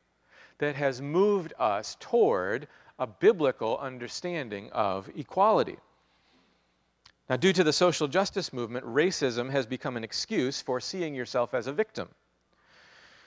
that 0.58 0.76
has 0.76 1.00
moved 1.00 1.52
us 1.58 1.96
toward 2.00 2.68
a 2.98 3.06
biblical 3.06 3.78
understanding 3.78 4.70
of 4.72 5.08
equality. 5.16 5.78
Now, 7.28 7.36
due 7.36 7.52
to 7.52 7.64
the 7.64 7.72
social 7.72 8.08
justice 8.08 8.52
movement, 8.52 8.84
racism 8.84 9.50
has 9.50 9.64
become 9.64 9.96
an 9.96 10.04
excuse 10.04 10.60
for 10.60 10.80
seeing 10.80 11.14
yourself 11.14 11.54
as 11.54 11.66
a 11.66 11.72
victim. 11.72 12.08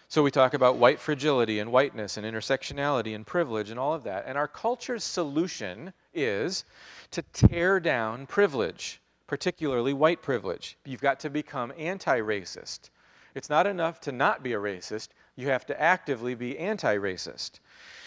So 0.10 0.22
we 0.22 0.30
talk 0.30 0.54
about 0.54 0.75
white 0.75 1.00
fragility 1.00 1.60
and 1.60 1.72
whiteness 1.72 2.18
and 2.18 2.25
intersectionality 2.25 3.16
and 3.16 3.25
privilege 3.25 3.72
and 3.72 3.80
all 3.80 3.94
of 3.94 4.04
that. 4.04 4.25
And 4.28 4.38
our 4.38 4.48
culture's 4.48 5.04
solution 5.04 5.92
is 6.13 6.66
to 7.12 7.24
tear 7.34 7.80
down 7.80 8.28
privilege, 8.28 9.02
particularly 9.25 9.94
white 9.94 10.22
privilege. 10.22 10.78
You've 10.86 11.02
got 11.02 11.20
to 11.22 11.32
become 11.32 11.74
anti 11.78 12.20
racist. 12.20 12.92
It's 13.36 13.50
not 13.50 13.68
enough 13.68 14.00
to 14.02 14.12
not 14.12 14.44
be 14.44 14.54
a 14.54 14.58
racist, 14.58 15.10
you 15.36 15.48
have 15.48 15.66
to 15.68 15.82
actively 15.82 16.36
be 16.36 16.58
anti 16.58 16.96
racist. 16.98 17.60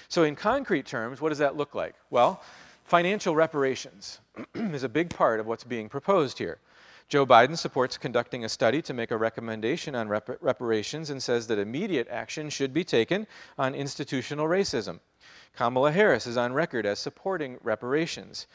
So, 0.09 0.23
in 0.23 0.37
concrete 0.37 0.87
terms, 0.87 1.21
what 1.21 1.31
does 1.31 1.39
that 1.39 1.57
look 1.57 1.75
like? 1.75 1.95
Well, 2.11 2.43
financial 2.85 3.35
reparations 3.35 4.21
is 4.55 4.85
a 4.85 4.89
big 4.89 5.11
part 5.11 5.41
of 5.41 5.47
what's 5.47 5.65
being 5.65 5.89
proposed 5.89 6.39
here. 6.39 6.59
Joe 7.09 7.25
Biden 7.25 7.57
supports 7.57 7.97
conducting 7.97 8.45
a 8.45 8.49
study 8.49 8.83
to 8.83 8.93
make 8.93 9.13
a 9.13 9.17
recommendation 9.17 9.95
on 9.95 10.09
rep- 10.09 10.39
reparations 10.41 11.11
and 11.11 11.23
says 11.23 11.47
that 11.47 11.59
immediate 11.59 12.09
action 12.09 12.51
should 12.51 12.73
be 12.73 12.83
taken 12.83 13.29
on 13.59 13.77
institutional 13.77 14.47
racism. 14.47 14.99
Kamala 15.57 15.93
Harris 15.93 16.27
is 16.27 16.37
on 16.37 16.53
record 16.53 16.85
as 16.85 16.99
supporting 16.99 17.59
reparations. 17.63 18.47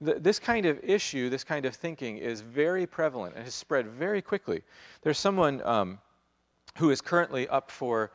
this 0.00 0.38
kind 0.38 0.66
of 0.66 0.78
issue, 0.84 1.28
this 1.28 1.42
kind 1.42 1.66
of 1.66 1.74
thinking 1.74 2.18
is 2.18 2.40
very 2.40 2.86
prevalent 2.86 3.34
and 3.34 3.44
has 3.44 3.54
spread 3.54 3.88
very 3.88 4.22
quickly. 4.22 4.62
There's 5.02 5.18
someone 5.18 5.60
um, 5.64 5.98
who 6.76 6.90
is 6.90 7.00
currently 7.00 7.48
up 7.48 7.70
for 7.70 8.10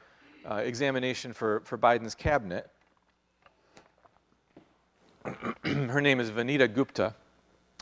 uh, 0.49 0.55
examination 0.55 1.33
for, 1.33 1.61
for 1.61 1.77
Biden's 1.77 2.15
cabinet. 2.15 2.69
Her 5.63 6.01
name 6.01 6.19
is 6.19 6.31
Vanita 6.31 6.71
Gupta, 6.71 7.13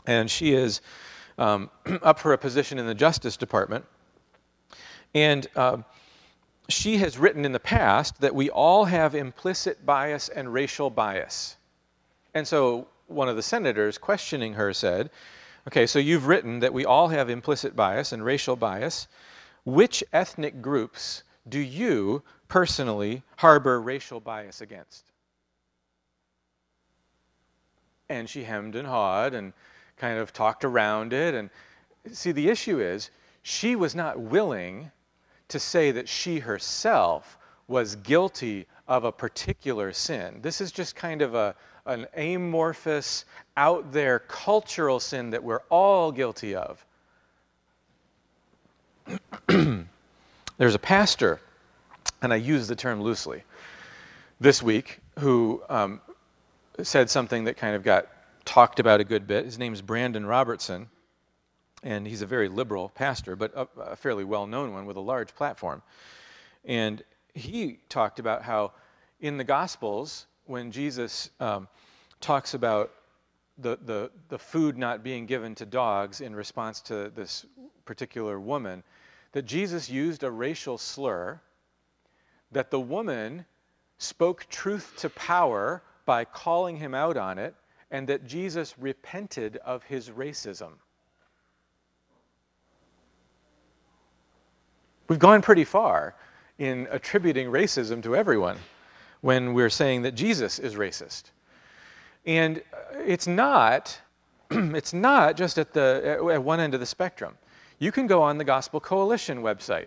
and 0.06 0.30
she 0.30 0.52
is 0.52 0.80
um, 1.38 1.70
up 2.02 2.18
for 2.18 2.32
a 2.32 2.38
position 2.38 2.78
in 2.78 2.86
the 2.86 2.94
Justice 2.94 3.36
Department. 3.36 3.84
And 5.14 5.46
uh, 5.56 5.78
she 6.68 6.98
has 6.98 7.18
written 7.18 7.44
in 7.44 7.52
the 7.52 7.60
past 7.60 8.20
that 8.20 8.34
we 8.34 8.50
all 8.50 8.84
have 8.84 9.14
implicit 9.14 9.84
bias 9.84 10.28
and 10.28 10.52
racial 10.52 10.90
bias. 10.90 11.56
And 12.34 12.46
so 12.46 12.86
one 13.08 13.28
of 13.28 13.36
the 13.36 13.42
senators 13.42 13.98
questioning 13.98 14.54
her 14.54 14.72
said, 14.72 15.10
Okay, 15.66 15.86
so 15.86 15.98
you've 15.98 16.26
written 16.26 16.60
that 16.60 16.72
we 16.72 16.86
all 16.86 17.08
have 17.08 17.28
implicit 17.28 17.76
bias 17.76 18.12
and 18.12 18.24
racial 18.24 18.56
bias. 18.56 19.08
Which 19.64 20.02
ethnic 20.12 20.62
groups 20.62 21.22
do 21.48 21.58
you 21.58 22.22
personally 22.48 23.22
harbor 23.36 23.80
racial 23.80 24.20
bias 24.20 24.60
against? 24.60 25.12
And 28.08 28.28
she 28.28 28.44
hemmed 28.44 28.74
and 28.74 28.86
hawed 28.86 29.34
and 29.34 29.52
kind 29.96 30.18
of 30.18 30.32
talked 30.32 30.64
around 30.64 31.12
it. 31.12 31.34
And 31.34 31.50
see, 32.10 32.32
the 32.32 32.48
issue 32.48 32.80
is 32.80 33.10
she 33.42 33.76
was 33.76 33.94
not 33.94 34.18
willing 34.18 34.90
to 35.48 35.58
say 35.58 35.90
that 35.92 36.08
she 36.08 36.38
herself 36.38 37.38
was 37.68 37.96
guilty 37.96 38.66
of 38.88 39.04
a 39.04 39.12
particular 39.12 39.92
sin. 39.92 40.40
This 40.42 40.60
is 40.60 40.72
just 40.72 40.96
kind 40.96 41.22
of 41.22 41.34
a, 41.34 41.54
an 41.86 42.06
amorphous, 42.16 43.24
out 43.56 43.92
there 43.92 44.20
cultural 44.20 44.98
sin 44.98 45.30
that 45.30 45.42
we're 45.42 45.62
all 45.68 46.10
guilty 46.10 46.54
of. 46.54 46.84
There's 50.58 50.74
a 50.74 50.78
pastor, 50.78 51.40
and 52.22 52.32
I 52.32 52.36
use 52.36 52.68
the 52.68 52.76
term 52.76 53.00
loosely, 53.00 53.42
this 54.40 54.62
week 54.62 55.00
who 55.18 55.62
um, 55.68 56.00
said 56.82 57.10
something 57.10 57.44
that 57.44 57.56
kind 57.56 57.74
of 57.74 57.82
got 57.82 58.08
talked 58.44 58.80
about 58.80 59.00
a 59.00 59.04
good 59.04 59.26
bit. 59.26 59.44
His 59.44 59.58
name 59.58 59.72
is 59.72 59.82
Brandon 59.82 60.24
Robertson, 60.24 60.88
and 61.82 62.06
he's 62.06 62.22
a 62.22 62.26
very 62.26 62.48
liberal 62.48 62.88
pastor, 62.88 63.36
but 63.36 63.52
a, 63.54 63.68
a 63.80 63.96
fairly 63.96 64.24
well 64.24 64.46
known 64.46 64.72
one 64.72 64.86
with 64.86 64.96
a 64.96 65.00
large 65.00 65.34
platform. 65.34 65.82
And 66.64 67.02
he 67.34 67.78
talked 67.88 68.18
about 68.18 68.42
how 68.42 68.72
in 69.20 69.36
the 69.36 69.44
Gospels, 69.44 70.26
when 70.46 70.70
Jesus 70.70 71.30
um, 71.40 71.68
talks 72.20 72.54
about 72.54 72.92
the, 73.58 73.78
the, 73.84 74.10
the 74.28 74.38
food 74.38 74.78
not 74.78 75.02
being 75.02 75.26
given 75.26 75.54
to 75.56 75.66
dogs 75.66 76.20
in 76.20 76.34
response 76.34 76.80
to 76.82 77.10
this 77.10 77.44
particular 77.84 78.40
woman, 78.40 78.82
that 79.32 79.42
Jesus 79.42 79.88
used 79.88 80.22
a 80.22 80.30
racial 80.30 80.78
slur, 80.78 81.40
that 82.52 82.70
the 82.70 82.80
woman 82.80 83.44
spoke 83.98 84.46
truth 84.48 84.94
to 84.98 85.10
power 85.10 85.82
by 86.06 86.24
calling 86.24 86.76
him 86.76 86.94
out 86.94 87.16
on 87.16 87.38
it, 87.38 87.54
and 87.90 88.08
that 88.08 88.26
Jesus 88.26 88.74
repented 88.78 89.56
of 89.58 89.82
his 89.84 90.10
racism. 90.10 90.70
We've 95.08 95.18
gone 95.18 95.42
pretty 95.42 95.64
far 95.64 96.14
in 96.58 96.86
attributing 96.90 97.48
racism 97.48 98.02
to 98.04 98.14
everyone 98.14 98.58
when 99.22 99.54
we're 99.54 99.70
saying 99.70 100.02
that 100.02 100.14
Jesus 100.14 100.58
is 100.58 100.76
racist. 100.76 101.24
And 102.26 102.62
it's 102.94 103.26
not, 103.26 103.98
it's 104.50 104.92
not 104.92 105.36
just 105.36 105.58
at, 105.58 105.72
the, 105.72 106.20
at 106.32 106.42
one 106.42 106.60
end 106.60 106.74
of 106.74 106.80
the 106.80 106.86
spectrum. 106.86 107.36
You 107.80 107.90
can 107.90 108.06
go 108.06 108.22
on 108.22 108.36
the 108.36 108.44
Gospel 108.44 108.78
Coalition 108.78 109.42
website 109.42 109.86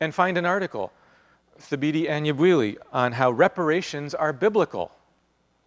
and 0.00 0.12
find 0.12 0.36
an 0.36 0.44
article, 0.44 0.92
Thabiti 1.58 2.08
Anyabwile, 2.08 2.76
on 2.92 3.12
how 3.12 3.30
reparations 3.30 4.12
are 4.12 4.32
biblical, 4.32 4.90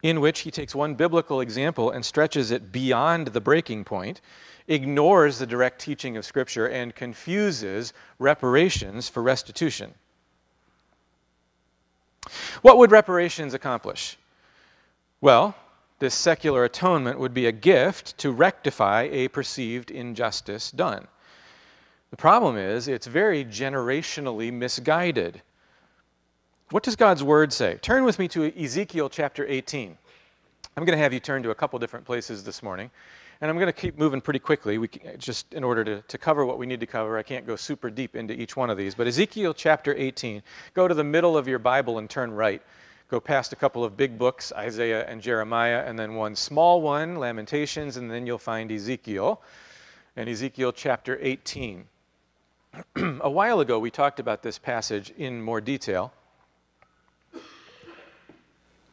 in 0.04 0.20
which 0.20 0.42
he 0.42 0.52
takes 0.52 0.76
one 0.76 0.96
biblical 0.96 1.40
example 1.40 1.92
and 1.92 2.06
stretches 2.06 2.52
it 2.52 2.74
beyond 2.74 3.28
the 3.28 3.40
breaking 3.40 3.86
point, 3.86 4.20
ignores 4.68 5.40
the 5.40 5.48
direct 5.48 5.80
teaching 5.80 6.18
of 6.18 6.26
Scripture, 6.26 6.68
and 6.68 6.94
confuses 6.94 7.94
reparations 8.20 9.08
for 9.08 9.24
restitution. 9.24 9.94
What 12.62 12.78
would 12.80 12.92
reparations 12.92 13.54
accomplish? 13.54 14.18
Well, 15.22 15.56
this 16.00 16.14
secular 16.14 16.64
atonement 16.64 17.20
would 17.20 17.34
be 17.34 17.48
a 17.48 17.52
gift 17.52 18.18
to 18.20 18.32
rectify 18.32 19.04
a 19.12 19.28
perceived 19.30 19.92
injustice 19.92 20.72
done. 20.72 21.08
The 22.12 22.18
problem 22.18 22.56
is, 22.58 22.88
it's 22.88 23.08
very 23.08 23.44
generationally 23.44 24.54
misguided. 24.54 25.42
What 26.70 26.84
does 26.84 26.96
God's 26.96 27.24
word 27.24 27.52
say? 27.52 27.76
Turn 27.82 28.04
with 28.04 28.20
me 28.20 28.28
to 28.30 28.52
Ezekiel 28.62 29.10
chapter 29.10 29.46
18. 29.48 29.98
I'm 30.76 30.86
going 30.86 30.98
to 30.98 31.04
have 31.04 31.14
you 31.14 31.20
turn 31.20 31.42
to 31.44 31.50
a 31.50 31.56
couple 31.56 31.80
different 31.80 32.06
places 32.06 32.44
this 32.44 32.62
morning. 32.62 32.92
And 33.40 33.52
I'm 33.52 33.58
going 33.58 33.68
to 33.68 33.74
keep 33.74 34.00
moving 34.00 34.20
pretty 34.20 34.40
quickly, 34.40 34.78
we 34.78 34.88
can, 34.88 35.18
just 35.20 35.54
in 35.54 35.64
order 35.64 35.84
to, 35.84 36.02
to 36.02 36.18
cover 36.18 36.46
what 36.46 36.58
we 36.58 36.66
need 36.66 36.80
to 36.80 36.88
cover. 36.88 37.18
I 37.18 37.24
can't 37.24 37.46
go 37.46 37.56
super 37.56 37.90
deep 37.90 38.16
into 38.16 38.34
each 38.34 38.56
one 38.56 38.70
of 38.70 38.78
these. 38.78 38.96
But 38.96 39.06
Ezekiel 39.08 39.54
chapter 39.54 39.94
18, 39.96 40.42
go 40.74 40.88
to 40.88 40.94
the 40.94 41.04
middle 41.04 41.38
of 41.38 41.48
your 41.48 41.60
Bible 41.60 42.00
and 42.00 42.10
turn 42.10 42.32
right. 42.32 42.62
Go 43.10 43.22
past 43.22 43.54
a 43.54 43.56
couple 43.56 43.86
of 43.86 43.96
big 43.96 44.18
books, 44.18 44.52
Isaiah 44.52 45.06
and 45.08 45.22
Jeremiah, 45.22 45.84
and 45.86 45.98
then 45.98 46.16
one 46.16 46.36
small 46.36 46.82
one, 46.82 47.18
Lamentations, 47.18 47.96
and 47.96 48.12
then 48.12 48.28
you'll 48.28 48.38
find 48.38 48.70
Ezekiel. 48.70 49.42
And 50.18 50.28
Ezekiel 50.28 50.74
chapter 50.74 51.18
18. 51.22 51.86
a 53.22 53.30
while 53.30 53.62
ago, 53.62 53.80
we 53.80 53.90
talked 53.90 54.20
about 54.20 54.44
this 54.44 54.60
passage 54.60 55.14
in 55.18 55.42
more 55.42 55.62
detail. 55.62 56.12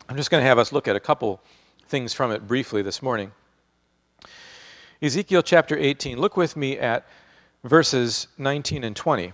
I'm 0.08 0.16
just 0.16 0.30
going 0.30 0.42
to 0.42 0.46
have 0.46 0.58
us 0.58 0.70
look 0.70 0.86
at 0.86 0.94
a 0.94 1.00
couple 1.00 1.40
things 1.88 2.12
from 2.12 2.30
it 2.30 2.46
briefly 2.46 2.82
this 2.82 3.02
morning. 3.02 3.32
Ezekiel 5.02 5.42
chapter 5.42 5.76
18, 5.76 6.18
look 6.18 6.36
with 6.36 6.56
me 6.56 6.78
at 6.78 7.06
verses 7.64 8.28
19 8.38 8.84
and 8.84 8.94
20. 8.94 9.32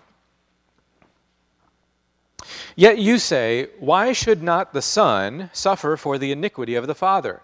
Yet 2.76 2.98
you 2.98 3.18
say, 3.18 3.68
Why 3.78 4.12
should 4.12 4.42
not 4.42 4.72
the 4.72 4.82
Son 4.82 5.50
suffer 5.52 5.96
for 5.96 6.18
the 6.18 6.32
iniquity 6.32 6.74
of 6.74 6.86
the 6.86 6.94
Father? 6.94 7.42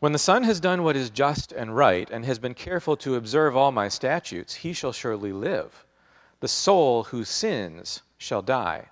When 0.00 0.12
the 0.12 0.18
Son 0.18 0.42
has 0.44 0.58
done 0.58 0.82
what 0.82 0.96
is 0.96 1.10
just 1.10 1.52
and 1.52 1.76
right, 1.76 2.10
and 2.10 2.24
has 2.24 2.38
been 2.38 2.54
careful 2.54 2.96
to 2.96 3.14
observe 3.14 3.56
all 3.56 3.70
my 3.70 3.88
statutes, 3.88 4.56
he 4.56 4.72
shall 4.72 4.92
surely 4.92 5.32
live. 5.32 5.84
The 6.40 6.48
soul 6.48 7.04
who 7.04 7.22
sins 7.24 8.02
shall 8.18 8.42
die. 8.42 8.88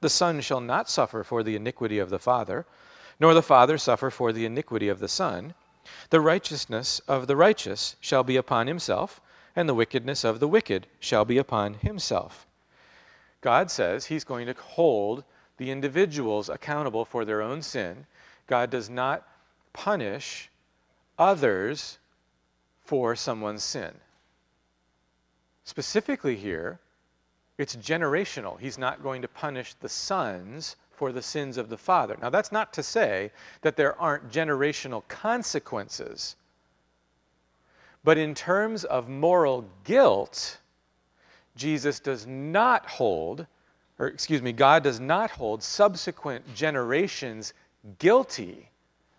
The 0.00 0.08
Son 0.08 0.40
shall 0.40 0.60
not 0.60 0.88
suffer 0.88 1.22
for 1.22 1.42
the 1.42 1.54
iniquity 1.54 1.98
of 1.98 2.08
the 2.08 2.18
Father, 2.18 2.66
nor 3.20 3.34
the 3.34 3.42
Father 3.42 3.76
suffer 3.76 4.10
for 4.10 4.32
the 4.32 4.46
iniquity 4.46 4.88
of 4.88 5.00
the 5.00 5.08
Son. 5.08 5.54
The 6.10 6.20
righteousness 6.20 7.00
of 7.00 7.26
the 7.26 7.36
righteous 7.36 7.96
shall 8.00 8.24
be 8.24 8.36
upon 8.36 8.68
himself, 8.68 9.20
and 9.54 9.68
the 9.68 9.74
wickedness 9.74 10.24
of 10.24 10.40
the 10.40 10.48
wicked 10.48 10.86
shall 10.98 11.24
be 11.24 11.36
upon 11.36 11.74
himself. 11.74 12.46
God 13.42 13.70
says 13.70 14.06
he's 14.06 14.24
going 14.24 14.46
to 14.46 14.54
hold 14.54 15.24
the 15.58 15.70
individuals 15.70 16.48
accountable 16.48 17.04
for 17.04 17.24
their 17.24 17.42
own 17.42 17.60
sin. 17.60 18.06
God 18.46 18.70
does 18.70 18.88
not 18.88 19.26
punish 19.72 20.48
others 21.18 21.98
for 22.84 23.14
someone's 23.14 23.62
sin. 23.62 23.92
Specifically 25.64 26.36
here, 26.36 26.80
it's 27.58 27.76
generational. 27.76 28.58
He's 28.58 28.78
not 28.78 29.02
going 29.02 29.22
to 29.22 29.28
punish 29.28 29.74
the 29.74 29.88
sons 29.88 30.76
for 30.90 31.12
the 31.12 31.22
sins 31.22 31.58
of 31.58 31.68
the 31.68 31.76
father. 31.76 32.16
Now, 32.20 32.30
that's 32.30 32.52
not 32.52 32.72
to 32.74 32.82
say 32.82 33.30
that 33.62 33.76
there 33.76 34.00
aren't 34.00 34.30
generational 34.30 35.06
consequences. 35.08 36.36
But 38.04 38.18
in 38.18 38.34
terms 38.34 38.84
of 38.84 39.08
moral 39.08 39.64
guilt, 39.84 40.58
Jesus 41.56 42.00
does 42.00 42.26
not 42.26 42.86
hold, 42.86 43.46
or 43.98 44.06
excuse 44.06 44.42
me, 44.42 44.52
God 44.52 44.82
does 44.82 45.00
not 45.00 45.30
hold 45.30 45.62
subsequent 45.62 46.54
generations 46.54 47.54
guilty 47.98 48.68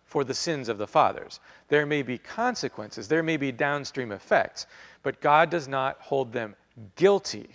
for 0.06 0.24
the 0.24 0.34
sins 0.34 0.70
of 0.70 0.78
the 0.78 0.88
fathers. 0.88 1.40
There 1.70 1.86
may 1.86 2.02
be 2.02 2.18
consequences, 2.18 3.08
there 3.08 3.24
may 3.24 3.38
be 3.38 3.52
downstream 3.52 4.12
effects, 4.12 4.68
but 5.02 5.20
God 5.22 5.50
does 5.50 5.68
not 5.68 5.98
hold 6.00 6.32
them 6.32 6.56
guilty 6.96 7.50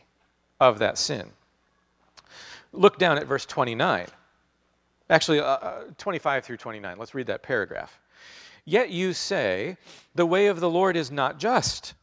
of 0.61 0.79
that 0.81 0.99
sin. 0.99 1.31
Look 2.73 2.99
down 2.99 3.19
at 3.19 3.27
verse 3.27 3.47
29. 3.47 4.07
Actually, 5.11 5.41
uh, 5.41 5.45
uh 5.45 5.85
25 5.97 6.45
through 6.45 6.57
29. 6.59 6.99
Let's 6.99 7.15
read 7.15 7.29
that 7.29 7.43
paragraph. 7.43 7.99
Yet 8.65 8.91
you 8.91 9.13
say, 9.15 9.77
The 10.15 10.27
way 10.27 10.49
of 10.49 10.61
the 10.61 10.69
Lord 10.69 10.97
is 10.97 11.11
not 11.11 11.39
just. 11.39 11.95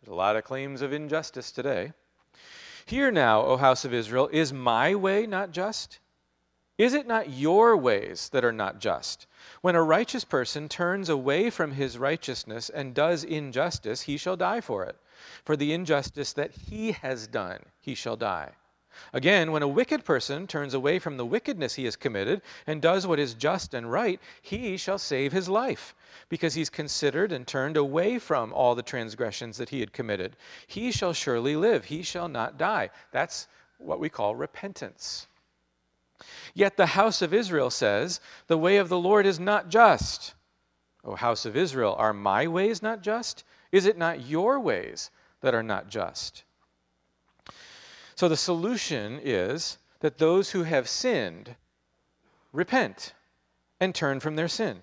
There's 0.00 0.12
a 0.12 0.14
lot 0.14 0.36
of 0.36 0.44
claims 0.44 0.82
of 0.82 0.92
injustice 0.92 1.52
today. 1.52 1.92
Hear 2.86 3.10
now, 3.10 3.42
O 3.42 3.56
house 3.56 3.84
of 3.84 3.92
Israel, 3.92 4.28
is 4.32 4.52
my 4.52 4.94
way 4.94 5.26
not 5.26 5.50
just? 5.50 5.98
Is 6.78 6.94
it 6.94 7.06
not 7.06 7.28
your 7.28 7.76
ways 7.76 8.30
that 8.30 8.44
are 8.44 8.52
not 8.52 8.78
just? 8.78 9.26
When 9.60 9.76
a 9.76 9.82
righteous 9.82 10.24
person 10.24 10.66
turns 10.66 11.10
away 11.10 11.50
from 11.50 11.72
his 11.72 11.98
righteousness 11.98 12.70
and 12.70 12.94
does 12.94 13.22
injustice, 13.22 14.00
he 14.02 14.16
shall 14.16 14.36
die 14.36 14.62
for 14.62 14.84
it. 14.84 14.96
For 15.44 15.56
the 15.56 15.74
injustice 15.74 16.32
that 16.32 16.52
he 16.52 16.92
has 16.92 17.26
done, 17.26 17.60
he 17.80 17.94
shall 17.94 18.16
die. 18.16 18.52
Again, 19.12 19.52
when 19.52 19.62
a 19.62 19.68
wicked 19.68 20.04
person 20.04 20.46
turns 20.46 20.74
away 20.74 20.98
from 20.98 21.16
the 21.16 21.26
wickedness 21.26 21.74
he 21.74 21.84
has 21.84 21.96
committed 21.96 22.42
and 22.66 22.82
does 22.82 23.06
what 23.06 23.18
is 23.18 23.34
just 23.34 23.74
and 23.74 23.90
right, 23.90 24.20
he 24.42 24.76
shall 24.76 24.98
save 24.98 25.32
his 25.32 25.48
life, 25.48 25.94
because 26.28 26.54
he's 26.54 26.70
considered 26.70 27.32
and 27.32 27.46
turned 27.46 27.76
away 27.76 28.18
from 28.18 28.52
all 28.52 28.74
the 28.74 28.82
transgressions 28.82 29.56
that 29.56 29.68
he 29.68 29.80
had 29.80 29.92
committed. 29.92 30.36
He 30.66 30.92
shall 30.92 31.12
surely 31.12 31.56
live, 31.56 31.84
he 31.84 32.02
shall 32.02 32.28
not 32.28 32.58
die. 32.58 32.90
That's 33.12 33.48
what 33.78 34.00
we 34.00 34.08
call 34.08 34.36
repentance. 34.36 35.26
Yet 36.54 36.76
the 36.76 36.86
house 36.86 37.22
of 37.22 37.32
Israel 37.32 37.70
says, 37.70 38.20
The 38.46 38.58
way 38.58 38.76
of 38.76 38.88
the 38.88 38.98
Lord 38.98 39.26
is 39.26 39.40
not 39.40 39.68
just. 39.68 40.34
O 41.04 41.14
house 41.14 41.46
of 41.46 41.56
Israel, 41.56 41.94
are 41.98 42.12
my 42.12 42.46
ways 42.46 42.82
not 42.82 43.02
just? 43.02 43.44
Is 43.72 43.86
it 43.86 43.96
not 43.96 44.26
your 44.26 44.60
ways 44.60 45.10
that 45.40 45.54
are 45.54 45.62
not 45.62 45.88
just? 45.88 46.44
So 48.20 48.28
the 48.28 48.36
solution 48.36 49.18
is 49.24 49.78
that 50.00 50.18
those 50.18 50.50
who 50.50 50.62
have 50.64 50.90
sinned 50.90 51.56
repent 52.52 53.14
and 53.80 53.94
turn 53.94 54.20
from 54.20 54.36
their 54.36 54.46
sin. 54.46 54.82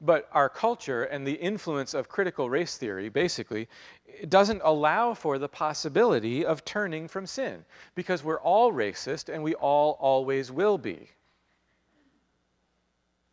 But 0.00 0.28
our 0.32 0.48
culture 0.48 1.04
and 1.04 1.24
the 1.24 1.34
influence 1.34 1.94
of 1.94 2.08
critical 2.08 2.50
race 2.50 2.76
theory 2.76 3.08
basically 3.08 3.68
doesn't 4.28 4.62
allow 4.64 5.14
for 5.14 5.38
the 5.38 5.46
possibility 5.46 6.44
of 6.44 6.64
turning 6.64 7.06
from 7.06 7.24
sin 7.24 7.64
because 7.94 8.24
we're 8.24 8.40
all 8.40 8.72
racist 8.72 9.32
and 9.32 9.44
we 9.44 9.54
all 9.54 9.96
always 10.00 10.50
will 10.50 10.76
be. 10.76 11.08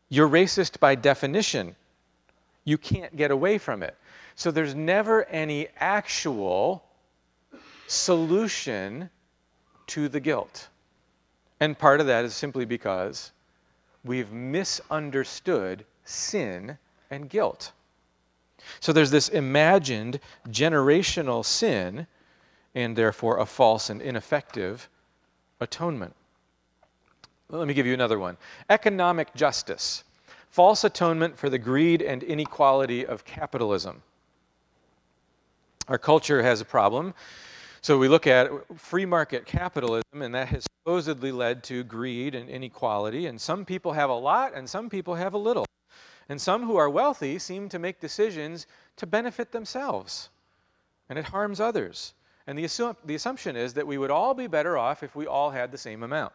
You're 0.09 0.29
racist 0.29 0.79
by 0.79 0.93
definition. 0.93 1.75
You 2.65 2.77
can't 2.77 3.17
get 3.17 3.31
away 3.31 3.57
from 3.57 3.81
it. 3.81 3.97
So 4.35 4.51
there's 4.51 4.75
never 4.75 5.23
any 5.23 5.69
actual 5.77 6.83
solution 7.87 9.09
to 9.87 10.07
the 10.09 10.19
guilt. 10.19 10.67
And 11.59 11.77
part 11.77 11.99
of 11.99 12.07
that 12.07 12.25
is 12.25 12.35
simply 12.35 12.65
because 12.65 13.31
we've 14.03 14.31
misunderstood 14.31 15.85
sin 16.03 16.77
and 17.09 17.29
guilt. 17.29 17.71
So 18.79 18.93
there's 18.93 19.11
this 19.11 19.29
imagined 19.29 20.19
generational 20.49 21.43
sin 21.43 22.07
and 22.75 22.95
therefore 22.95 23.39
a 23.39 23.45
false 23.45 23.89
and 23.89 24.01
ineffective 24.01 24.89
atonement. 25.59 26.13
Let 27.49 27.67
me 27.67 27.73
give 27.73 27.85
you 27.85 27.93
another 27.93 28.19
one 28.19 28.37
economic 28.69 29.33
justice, 29.33 30.03
false 30.49 30.83
atonement 30.83 31.37
for 31.37 31.49
the 31.49 31.57
greed 31.57 32.01
and 32.01 32.23
inequality 32.23 33.05
of 33.05 33.23
capitalism. 33.25 34.01
Our 35.87 35.97
culture 35.97 36.43
has 36.43 36.59
a 36.59 36.65
problem. 36.65 37.13
So 37.87 37.97
we 37.97 38.09
look 38.09 38.27
at 38.27 38.51
free 38.77 39.05
market 39.05 39.45
capitalism, 39.45 40.21
and 40.21 40.35
that 40.35 40.49
has 40.49 40.65
supposedly 40.81 41.31
led 41.31 41.63
to 41.63 41.85
greed 41.85 42.35
and 42.35 42.49
inequality. 42.49 43.27
And 43.27 43.39
some 43.39 43.63
people 43.63 43.93
have 43.93 44.09
a 44.09 44.13
lot, 44.13 44.53
and 44.53 44.69
some 44.69 44.89
people 44.89 45.15
have 45.15 45.33
a 45.33 45.37
little. 45.37 45.65
And 46.27 46.41
some 46.41 46.65
who 46.65 46.75
are 46.75 46.89
wealthy 46.89 47.39
seem 47.39 47.69
to 47.69 47.79
make 47.79 48.01
decisions 48.01 48.67
to 48.97 49.07
benefit 49.07 49.53
themselves, 49.53 50.27
and 51.07 51.17
it 51.17 51.23
harms 51.23 51.61
others. 51.61 52.13
And 52.45 52.59
the, 52.59 52.95
the 53.05 53.15
assumption 53.15 53.55
is 53.55 53.73
that 53.75 53.87
we 53.87 53.97
would 53.97 54.11
all 54.11 54.33
be 54.33 54.47
better 54.47 54.77
off 54.77 55.01
if 55.01 55.15
we 55.15 55.25
all 55.25 55.49
had 55.49 55.71
the 55.71 55.77
same 55.77 56.03
amount. 56.03 56.33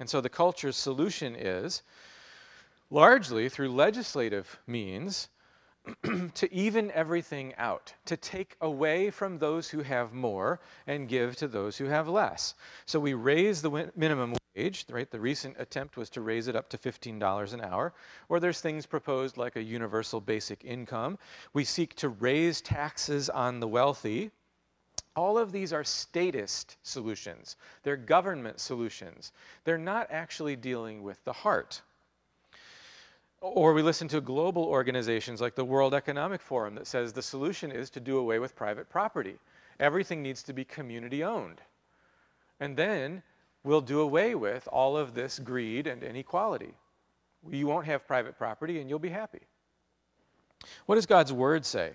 And 0.00 0.08
so 0.08 0.22
the 0.22 0.30
culture's 0.30 0.76
solution 0.76 1.36
is 1.36 1.82
largely 2.88 3.50
through 3.50 3.68
legislative 3.68 4.58
means 4.66 5.28
to 6.34 6.54
even 6.54 6.90
everything 6.92 7.54
out, 7.56 7.92
to 8.04 8.16
take 8.16 8.56
away 8.60 9.10
from 9.10 9.38
those 9.38 9.68
who 9.68 9.82
have 9.82 10.12
more 10.12 10.60
and 10.86 11.08
give 11.08 11.34
to 11.36 11.48
those 11.48 11.76
who 11.76 11.86
have 11.86 12.08
less. 12.08 12.54
So 12.86 13.00
we 13.00 13.14
raise 13.14 13.62
the 13.62 13.90
minimum 13.96 14.34
wage, 14.54 14.86
right? 14.90 15.10
The 15.10 15.18
recent 15.18 15.56
attempt 15.58 15.96
was 15.96 16.08
to 16.10 16.20
raise 16.20 16.46
it 16.46 16.54
up 16.54 16.68
to 16.70 16.78
$15 16.78 17.52
an 17.52 17.60
hour. 17.62 17.92
Or 18.28 18.38
there's 18.38 18.60
things 18.60 18.86
proposed 18.86 19.36
like 19.36 19.56
a 19.56 19.62
universal 19.62 20.20
basic 20.20 20.64
income. 20.64 21.18
We 21.52 21.64
seek 21.64 21.94
to 21.96 22.10
raise 22.10 22.60
taxes 22.60 23.28
on 23.28 23.58
the 23.58 23.68
wealthy. 23.68 24.30
All 25.16 25.36
of 25.36 25.52
these 25.52 25.72
are 25.72 25.84
statist 25.84 26.76
solutions. 26.82 27.56
They're 27.82 27.96
government 27.96 28.60
solutions. 28.60 29.32
They're 29.64 29.78
not 29.78 30.06
actually 30.10 30.56
dealing 30.56 31.02
with 31.02 31.22
the 31.24 31.32
heart. 31.32 31.82
Or 33.42 33.74
we 33.74 33.82
listen 33.82 34.06
to 34.08 34.20
global 34.20 34.62
organizations 34.62 35.40
like 35.40 35.56
the 35.56 35.64
World 35.64 35.94
Economic 35.94 36.40
Forum 36.40 36.76
that 36.76 36.86
says 36.86 37.12
the 37.12 37.22
solution 37.22 37.72
is 37.72 37.90
to 37.90 37.98
do 37.98 38.18
away 38.18 38.38
with 38.38 38.54
private 38.54 38.88
property. 38.88 39.36
Everything 39.80 40.22
needs 40.22 40.44
to 40.44 40.52
be 40.52 40.64
community 40.64 41.24
owned. 41.24 41.60
And 42.60 42.76
then 42.76 43.20
we'll 43.64 43.80
do 43.80 43.98
away 43.98 44.36
with 44.36 44.68
all 44.70 44.96
of 44.96 45.12
this 45.12 45.40
greed 45.40 45.88
and 45.88 46.04
inequality. 46.04 46.72
You 47.50 47.66
won't 47.66 47.84
have 47.86 48.06
private 48.06 48.38
property 48.38 48.80
and 48.80 48.88
you'll 48.88 49.00
be 49.00 49.08
happy. 49.08 49.40
What 50.86 50.94
does 50.94 51.06
God's 51.06 51.32
word 51.32 51.66
say? 51.66 51.94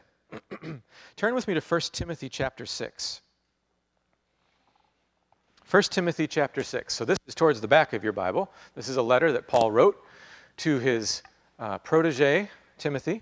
Turn 1.16 1.34
with 1.34 1.48
me 1.48 1.54
to 1.54 1.62
1 1.62 1.82
Timothy 1.94 2.28
chapter 2.28 2.66
6. 2.66 3.22
1 5.70 5.84
Timothy 5.84 6.28
chapter 6.28 6.62
6. 6.62 6.94
So 6.94 7.06
this 7.06 7.18
is 7.26 7.36
towards 7.36 7.62
the 7.62 7.70
back 7.70 7.94
of 7.94 8.04
your 8.04 8.12
Bible. 8.12 8.52
This 8.76 8.90
is 8.90 8.98
a 8.98 9.02
letter 9.02 9.32
that 9.32 9.48
Paul 9.48 9.72
wrote 9.72 10.04
to 10.58 10.80
his 10.80 11.22
uh, 11.60 11.78
protege, 11.80 12.50
Timothy. 12.78 13.22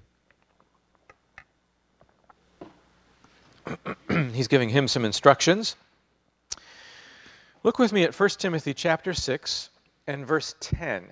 He's 4.34 4.48
giving 4.48 4.69
him 4.69 4.88
some 4.88 5.06
instructions. 5.06 5.76
Look 7.63 7.80
with 7.80 7.91
me 7.91 8.04
at 8.04 8.17
1 8.17 8.30
Timothy 8.38 8.74
chapter 8.74 9.13
6 9.13 9.69
and 10.08 10.26
verse 10.26 10.56
10. 10.60 11.06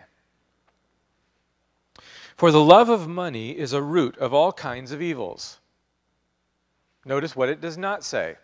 For 2.36 2.52
the 2.52 2.62
love 2.62 2.90
of 2.90 3.08
money 3.08 3.58
is 3.58 3.74
a 3.74 3.82
root 3.82 4.18
of 4.18 4.34
all 4.34 4.52
kinds 4.52 4.92
of 4.92 5.02
evils. 5.02 5.60
Notice 7.06 7.36
what 7.36 7.50
it 7.50 7.62
does 7.62 7.78
not 7.78 8.04
say. 8.04 8.36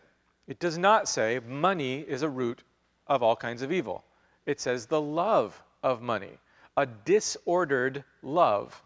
It 0.48 0.60
does 0.60 0.78
not 0.78 1.08
say 1.08 1.40
money 1.48 2.00
is 2.00 2.24
a 2.24 2.30
root 2.30 2.64
of 3.08 3.22
all 3.22 3.36
kinds 3.36 3.62
of 3.62 3.72
evil. 3.72 4.04
It 4.46 4.60
says 4.60 4.86
the 4.86 5.02
love 5.02 5.62
of 5.84 6.02
money, 6.02 6.40
a 6.80 6.86
disordered 6.86 8.04
love. 8.24 8.82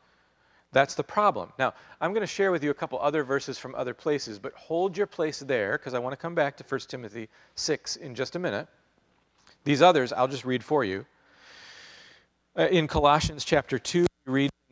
That's 0.71 0.95
the 0.95 1.03
problem. 1.03 1.53
Now, 1.59 1.75
I'm 2.01 2.11
going 2.11 2.21
to 2.21 2.27
share 2.27 2.51
with 2.51 2.63
you 2.63 2.71
a 2.71 2.73
couple 2.73 2.99
other 2.99 3.23
verses 3.23 3.59
from 3.59 3.75
other 3.75 3.93
places, 3.93 4.39
but 4.39 4.53
hold 4.55 4.97
your 4.97 5.05
place 5.05 5.39
there 5.39 5.77
because 5.77 5.93
I 5.93 5.99
want 5.99 6.13
to 6.13 6.17
come 6.17 6.33
back 6.33 6.57
to 6.57 6.63
1 6.67 6.79
Timothy 6.87 7.29
6 7.53 7.97
in 7.97 8.15
just 8.15 8.35
a 8.35 8.39
minute. 8.39 8.67
These 9.63 9.83
others 9.83 10.11
I'll 10.11 10.27
just 10.27 10.43
read 10.43 10.63
for 10.63 10.83
you. 10.83 11.05
Uh, 12.57 12.67
in 12.69 12.87
Colossians 12.87 13.45
chapter 13.45 13.77
2, 13.77 13.99
you 13.99 14.05
read 14.05 14.07
things 14.07 14.12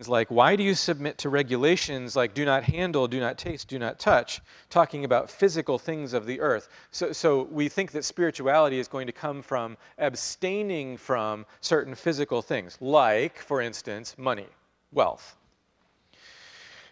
like, 0.09 0.29
Why 0.29 0.55
do 0.55 0.63
you 0.63 0.75
submit 0.75 1.17
to 1.19 1.29
regulations 1.29 2.15
like 2.15 2.33
do 2.33 2.45
not 2.45 2.63
handle, 2.63 3.07
do 3.07 3.19
not 3.19 3.37
taste, 3.37 3.67
do 3.67 3.79
not 3.79 3.99
touch, 3.99 4.41
talking 4.69 5.05
about 5.05 5.29
physical 5.29 5.77
things 5.77 6.13
of 6.13 6.25
the 6.25 6.39
earth? 6.39 6.69
So, 6.91 7.11
so 7.11 7.43
we 7.51 7.69
think 7.69 7.91
that 7.91 8.05
spirituality 8.05 8.79
is 8.79 8.87
going 8.87 9.07
to 9.07 9.13
come 9.13 9.41
from 9.41 9.77
abstaining 9.97 10.97
from 10.97 11.45
certain 11.61 11.95
physical 11.95 12.41
things, 12.41 12.77
like, 12.81 13.39
for 13.39 13.61
instance, 13.61 14.15
money, 14.17 14.47
wealth. 14.91 15.35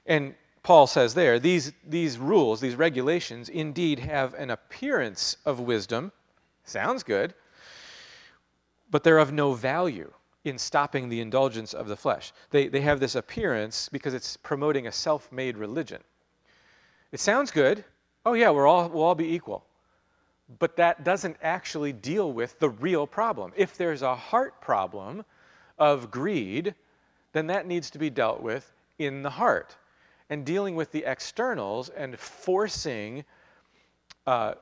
And 0.05 0.35
Paul 0.63 0.87
says 0.87 1.13
there, 1.13 1.39
these, 1.39 1.71
these 1.87 2.17
rules, 2.17 2.59
these 2.59 2.75
regulations, 2.75 3.49
indeed 3.49 3.99
have 3.99 4.33
an 4.33 4.49
appearance 4.49 5.37
of 5.45 5.59
wisdom. 5.59 6.11
Sounds 6.63 7.03
good. 7.03 7.33
But 8.91 9.03
they're 9.03 9.19
of 9.19 9.31
no 9.31 9.53
value 9.53 10.11
in 10.45 10.57
stopping 10.57 11.09
the 11.09 11.21
indulgence 11.21 11.73
of 11.73 11.87
the 11.87 11.95
flesh. 11.95 12.31
They, 12.49 12.67
they 12.67 12.81
have 12.81 12.99
this 12.99 13.15
appearance 13.15 13.89
because 13.89 14.13
it's 14.13 14.37
promoting 14.37 14.87
a 14.87 14.91
self 14.91 15.31
made 15.31 15.57
religion. 15.57 16.01
It 17.11 17.19
sounds 17.19 17.51
good. 17.51 17.83
Oh, 18.25 18.33
yeah, 18.33 18.49
we're 18.49 18.67
all, 18.67 18.87
we'll 18.89 19.03
all 19.03 19.15
be 19.15 19.33
equal. 19.33 19.65
But 20.59 20.75
that 20.77 21.03
doesn't 21.03 21.37
actually 21.43 21.93
deal 21.93 22.33
with 22.33 22.57
the 22.59 22.69
real 22.69 23.05
problem. 23.05 23.51
If 23.55 23.77
there's 23.77 24.01
a 24.01 24.15
heart 24.15 24.61
problem 24.61 25.23
of 25.77 26.09
greed, 26.11 26.73
then 27.33 27.47
that 27.47 27.67
needs 27.67 27.89
to 27.91 27.99
be 27.99 28.09
dealt 28.09 28.41
with 28.41 28.71
in 28.97 29.21
the 29.21 29.29
heart. 29.29 29.75
And 30.29 30.45
dealing 30.45 30.75
with 30.75 30.91
the 30.91 31.03
externals 31.05 31.89
and 31.89 32.17
forcing 32.17 33.23
uh, 34.27 34.55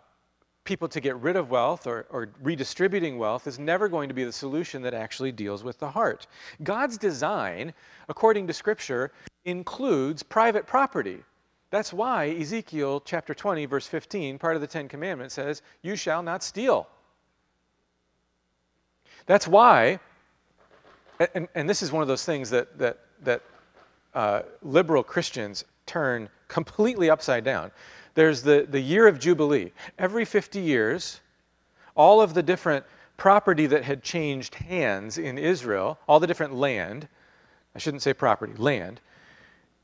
people 0.68 0.88
to 0.90 1.00
get 1.00 1.16
rid 1.16 1.36
of 1.38 1.50
wealth 1.50 1.88
or, 1.88 2.06
or 2.12 2.30
redistributing 2.44 3.18
wealth 3.18 3.48
is 3.48 3.58
never 3.58 3.88
going 3.88 4.10
to 4.10 4.14
be 4.14 4.26
the 4.26 4.32
solution 4.32 4.82
that 4.84 4.94
actually 4.94 5.32
deals 5.32 5.64
with 5.64 5.80
the 5.80 5.90
heart. 5.90 6.28
God's 6.62 6.98
design, 6.98 7.74
according 8.10 8.46
to 8.48 8.54
Scripture, 8.54 9.12
includes 9.46 10.22
private 10.22 10.68
property. 10.68 11.24
That's 11.70 11.94
why 11.94 12.30
Ezekiel 12.32 13.02
chapter 13.06 13.34
20, 13.34 13.66
verse 13.66 13.88
15, 13.88 14.38
part 14.38 14.56
of 14.56 14.62
the 14.62 14.68
Ten 14.68 14.88
Commandments 14.88 15.34
says, 15.34 15.62
You 15.82 15.96
shall 15.96 16.22
not 16.22 16.44
steal. 16.44 16.88
That's 19.26 19.48
why, 19.48 20.00
and, 21.34 21.48
and 21.56 21.70
this 21.70 21.82
is 21.82 21.92
one 21.92 22.02
of 22.02 22.08
those 22.08 22.26
things 22.26 22.50
that, 22.50 22.78
that, 22.78 23.00
that 23.24 23.42
uh, 24.14 24.42
liberal 24.62 25.04
Christians 25.04 25.64
turn 25.86 26.30
completely 26.50 27.10
upside 27.10 27.44
down 27.44 27.72
there's 28.18 28.42
the, 28.42 28.66
the 28.68 28.80
year 28.80 29.08
of 29.08 29.20
Jubilee. 29.20 29.72
Every 30.00 30.26
50 30.26 30.60
years, 30.60 31.20
all 31.96 32.20
of 32.20 32.34
the 32.34 32.42
different 32.42 32.84
property 33.16 33.68
that 33.68 33.84
had 33.84 34.02
changed 34.02 34.56
hands 34.56 35.20
in 35.20 35.38
Israel, 35.38 36.00
all 36.08 36.20
the 36.20 36.26
different 36.26 36.56
land, 36.56 37.08
I 37.76 37.78
shouldn't 37.78 38.02
say 38.02 38.14
property, 38.14 38.54
land, 38.58 39.02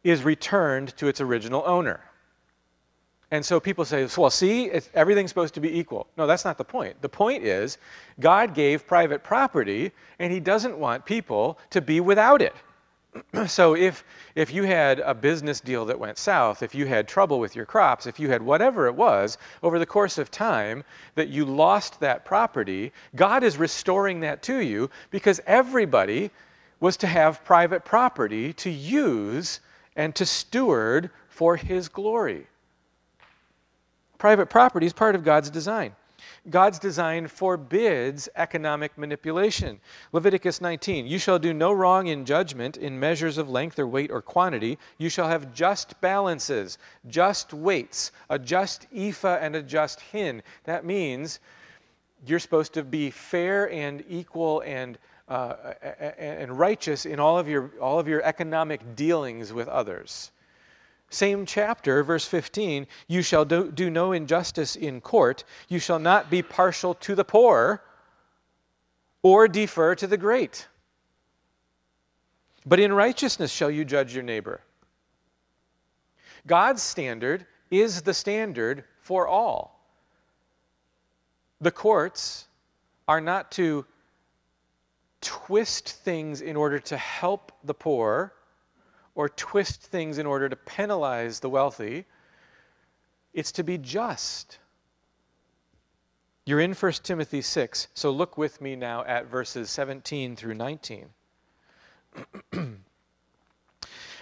is 0.04 0.24
returned 0.24 0.98
to 0.98 1.08
its 1.08 1.22
original 1.22 1.62
owner. 1.68 2.00
And 3.30 3.46
so 3.46 3.60
people 3.60 3.86
say, 3.86 4.08
well, 4.18 4.32
see, 4.32 4.72
everything's 4.96 5.30
supposed 5.30 5.54
to 5.54 5.60
be 5.60 5.78
equal. 5.78 6.08
No, 6.18 6.26
that's 6.26 6.44
not 6.44 6.58
the 6.58 6.66
point. 6.66 7.00
The 7.04 7.10
point 7.10 7.44
is, 7.44 7.78
God 8.20 8.56
gave 8.56 8.88
private 8.88 9.24
property, 9.24 9.92
and 10.18 10.34
He 10.34 10.40
doesn't 10.40 10.76
want 10.76 11.06
people 11.06 11.60
to 11.70 11.82
be 11.82 12.00
without 12.00 12.42
it. 12.42 12.56
so 13.48 13.76
if 13.76 14.04
if 14.36 14.52
you 14.52 14.64
had 14.64 15.00
a 15.00 15.14
business 15.14 15.60
deal 15.60 15.86
that 15.86 16.00
went 16.00 16.18
south, 16.18 16.64
if 16.64 16.74
you 16.74 16.88
had 16.88 17.08
trouble 17.08 17.40
with 17.40 17.56
your 17.56 17.66
crops, 17.66 18.08
if 18.08 18.20
you 18.20 18.30
had 18.30 18.42
whatever 18.42 18.88
it 18.88 18.96
was 18.96 19.38
over 19.62 19.78
the 19.78 19.86
course 19.86 20.18
of 20.18 20.32
time 20.32 20.84
that 21.16 21.30
you 21.30 21.46
lost 21.46 22.00
that 22.00 22.26
property, 22.26 22.92
God 23.16 23.44
is 23.44 23.58
restoring 23.58 24.22
that 24.22 24.42
to 24.44 24.60
you 24.60 24.90
because 25.12 25.40
everybody 25.46 26.32
was 26.80 26.98
to 26.98 27.08
have 27.08 27.46
private 27.46 27.86
property 27.86 28.54
to 28.54 28.70
use 28.70 29.60
and 29.96 30.16
to 30.16 30.26
steward 30.26 31.12
for 31.30 31.56
his 31.56 31.88
glory. 31.88 32.48
Private 34.18 34.48
property 34.48 34.86
is 34.86 34.94
part 34.94 35.16
of 35.16 35.24
God's 35.24 35.50
design. 35.50 35.96
God's 36.50 36.78
design 36.78 37.28
forbids 37.28 38.28
economic 38.36 38.98
manipulation. 38.98 39.80
Leviticus 40.12 40.60
19 40.60 41.08
You 41.08 41.18
shall 41.18 41.40
do 41.40 41.54
no 41.54 41.72
wrong 41.72 42.08
in 42.08 42.26
judgment 42.26 42.76
in 42.76 43.00
measures 43.00 43.38
of 43.38 43.50
length 43.50 43.80
or 43.80 43.88
weight 43.88 44.12
or 44.12 44.22
quantity. 44.22 44.78
You 44.98 45.10
shall 45.10 45.30
have 45.30 45.54
just 45.54 46.00
balances, 46.02 46.80
just 47.08 47.54
weights, 47.54 48.12
a 48.30 48.38
just 48.38 48.88
ephah 48.94 49.38
and 49.38 49.56
a 49.56 49.64
just 49.64 50.02
hin. 50.02 50.44
That 50.66 50.84
means 50.84 51.40
you're 52.26 52.40
supposed 52.40 52.74
to 52.74 52.84
be 52.84 53.10
fair 53.10 53.72
and 53.72 54.04
equal 54.10 54.62
and 54.66 54.98
uh, 55.30 55.56
and 56.18 56.60
righteous 56.60 57.06
in 57.06 57.20
all 57.20 57.40
of 57.40 57.48
your 57.48 57.72
all 57.80 58.00
of 58.00 58.08
your 58.10 58.22
economic 58.24 58.96
dealings 58.98 59.54
with 59.54 59.70
others. 59.70 60.32
Same 61.14 61.46
chapter, 61.46 62.04
verse 62.04 62.26
15 62.26 62.88
You 63.08 63.22
shall 63.22 63.46
do, 63.46 63.72
do 63.72 63.92
no 63.92 64.14
injustice 64.14 64.76
in 64.76 65.00
court, 65.00 65.44
you 65.70 65.78
shall 65.78 66.00
not 66.00 66.32
be 66.32 66.42
partial 66.42 66.96
to 66.96 67.14
the 67.14 67.24
poor 67.24 67.84
or 69.22 69.48
defer 69.48 69.94
to 69.94 70.08
the 70.08 70.18
great. 70.18 70.68
But 72.66 72.80
in 72.80 72.92
righteousness 72.92 73.52
shall 73.52 73.70
you 73.70 73.86
judge 73.86 74.16
your 74.16 74.24
neighbor. 74.24 74.62
God's 76.48 76.82
standard 76.82 77.46
is 77.70 78.02
the 78.02 78.14
standard 78.14 78.84
for 79.00 79.28
all. 79.28 79.86
The 81.62 81.72
courts 81.72 82.48
are 83.08 83.22
not 83.22 83.52
to 83.52 83.86
twist 85.22 85.90
things 85.90 86.42
in 86.42 86.56
order 86.56 86.80
to 86.80 86.98
help 86.98 87.52
the 87.64 87.74
poor 87.74 88.34
or 89.16 89.30
twist 89.30 89.82
things 89.82 90.18
in 90.18 90.26
order 90.26 90.50
to 90.50 90.56
penalize 90.56 91.40
the 91.40 91.50
wealthy. 91.50 92.06
It's 93.34 93.52
to 93.54 93.64
be 93.64 93.78
just. 93.78 94.60
You're 96.46 96.60
in 96.60 96.74
1 96.74 96.92
Timothy 97.04 97.42
6, 97.42 97.88
so 97.94 98.12
look 98.12 98.38
with 98.38 98.60
me 98.60 98.76
now 98.76 99.04
at 99.06 99.28
verses 99.28 99.70
17 99.70 100.36
through 100.36 100.56
19. 100.56 101.08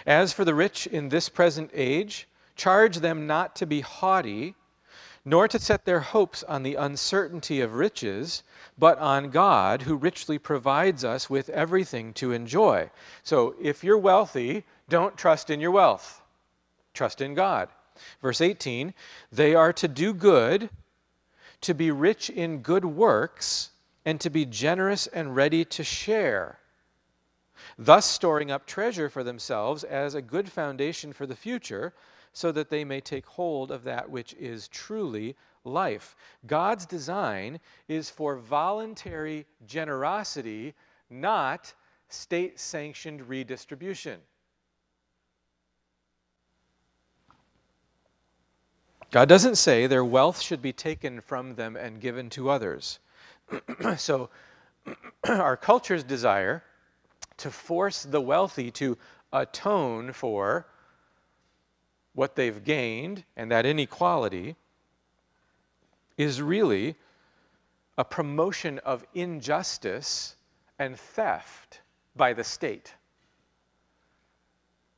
As 0.06 0.32
for 0.32 0.44
the 0.44 0.54
rich 0.54 0.86
in 0.86 1.08
this 1.08 1.28
present 1.28 1.70
age, 1.74 2.28
charge 2.54 2.98
them 2.98 3.26
not 3.26 3.56
to 3.56 3.66
be 3.66 3.80
haughty, 3.80 4.54
nor 5.24 5.48
to 5.48 5.58
set 5.58 5.84
their 5.84 6.00
hopes 6.00 6.42
on 6.44 6.62
the 6.62 6.74
uncertainty 6.74 7.60
of 7.60 7.74
riches, 7.74 8.42
but 8.78 8.98
on 8.98 9.30
God, 9.30 9.82
who 9.82 9.96
richly 9.96 10.38
provides 10.38 11.04
us 11.04 11.30
with 11.30 11.48
everything 11.50 12.12
to 12.14 12.32
enjoy. 12.32 12.90
So 13.22 13.54
if 13.60 13.84
you're 13.84 13.98
wealthy, 13.98 14.64
don't 14.92 15.16
trust 15.16 15.48
in 15.48 15.58
your 15.58 15.70
wealth, 15.70 16.20
trust 16.92 17.22
in 17.22 17.32
God. 17.32 17.70
Verse 18.20 18.42
18 18.42 18.92
they 19.32 19.54
are 19.54 19.72
to 19.72 19.88
do 19.88 20.12
good, 20.12 20.68
to 21.62 21.72
be 21.72 21.90
rich 21.90 22.28
in 22.28 22.58
good 22.58 22.84
works, 22.84 23.70
and 24.04 24.20
to 24.20 24.28
be 24.28 24.44
generous 24.44 25.06
and 25.06 25.34
ready 25.34 25.64
to 25.64 25.82
share, 25.82 26.58
thus 27.78 28.04
storing 28.04 28.50
up 28.50 28.66
treasure 28.66 29.08
for 29.08 29.24
themselves 29.24 29.82
as 29.82 30.14
a 30.14 30.20
good 30.20 30.52
foundation 30.52 31.10
for 31.14 31.24
the 31.24 31.36
future, 31.36 31.94
so 32.34 32.52
that 32.52 32.68
they 32.68 32.84
may 32.84 33.00
take 33.00 33.24
hold 33.24 33.70
of 33.70 33.84
that 33.84 34.10
which 34.10 34.34
is 34.34 34.68
truly 34.68 35.34
life. 35.64 36.16
God's 36.46 36.84
design 36.84 37.60
is 37.88 38.10
for 38.10 38.36
voluntary 38.36 39.46
generosity, 39.66 40.74
not 41.08 41.72
state 42.08 42.60
sanctioned 42.60 43.26
redistribution. 43.26 44.20
God 49.12 49.28
doesn't 49.28 49.56
say 49.56 49.86
their 49.86 50.06
wealth 50.06 50.40
should 50.40 50.62
be 50.62 50.72
taken 50.72 51.20
from 51.20 51.54
them 51.54 51.76
and 51.76 52.00
given 52.00 52.30
to 52.30 52.48
others. 52.48 52.98
so, 53.98 54.30
our 55.28 55.56
culture's 55.56 56.02
desire 56.02 56.64
to 57.36 57.50
force 57.50 58.04
the 58.04 58.22
wealthy 58.22 58.70
to 58.70 58.96
atone 59.30 60.14
for 60.14 60.66
what 62.14 62.36
they've 62.36 62.64
gained 62.64 63.22
and 63.36 63.50
that 63.50 63.66
inequality 63.66 64.56
is 66.16 66.40
really 66.40 66.94
a 67.98 68.04
promotion 68.04 68.78
of 68.78 69.04
injustice 69.12 70.36
and 70.78 70.98
theft 70.98 71.82
by 72.16 72.32
the 72.32 72.44
state. 72.44 72.94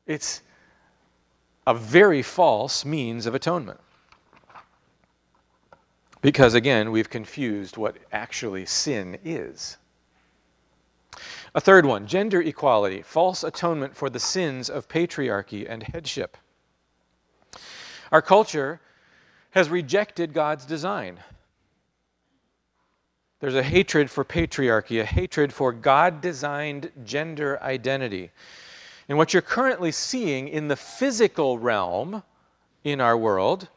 It's 0.07 0.43
a 1.67 1.75
very 1.75 2.23
false 2.23 2.85
means 2.85 3.27
of 3.27 3.35
atonement. 3.35 3.81
Because 6.25 6.55
again, 6.55 6.91
we've 6.91 7.11
confused 7.11 7.77
what 7.77 7.99
actually 8.11 8.65
sin 8.65 9.19
is. 9.27 9.77
A 11.55 11.61
third 11.61 11.85
one 11.85 12.07
gender 12.07 12.41
equality, 12.41 13.03
false 13.03 13.45
atonement 13.45 13.95
for 13.95 14.09
the 14.09 14.19
sins 14.19 14.71
of 14.71 14.89
patriarchy 14.89 15.67
and 15.69 15.83
headship. 15.83 16.39
Our 18.11 18.23
culture 18.23 18.81
has 19.51 19.69
rejected 19.69 20.33
God's 20.33 20.65
design. 20.65 21.21
There's 23.41 23.55
a 23.55 23.63
hatred 23.63 24.11
for 24.11 24.25
patriarchy, 24.25 25.03
a 25.03 25.05
hatred 25.05 25.53
for 25.53 25.75
God 25.75 26.23
designed 26.23 26.91
gender 27.05 27.63
identity. 27.63 28.31
And 29.11 29.19
what 29.19 29.35
you're 29.35 29.43
currently 29.43 29.93
seeing 29.93 30.49
in 30.49 30.69
the 30.69 30.77
physical 30.77 31.59
realm 31.59 32.23
in 32.83 33.03
our 33.03 33.19
world, 33.19 33.69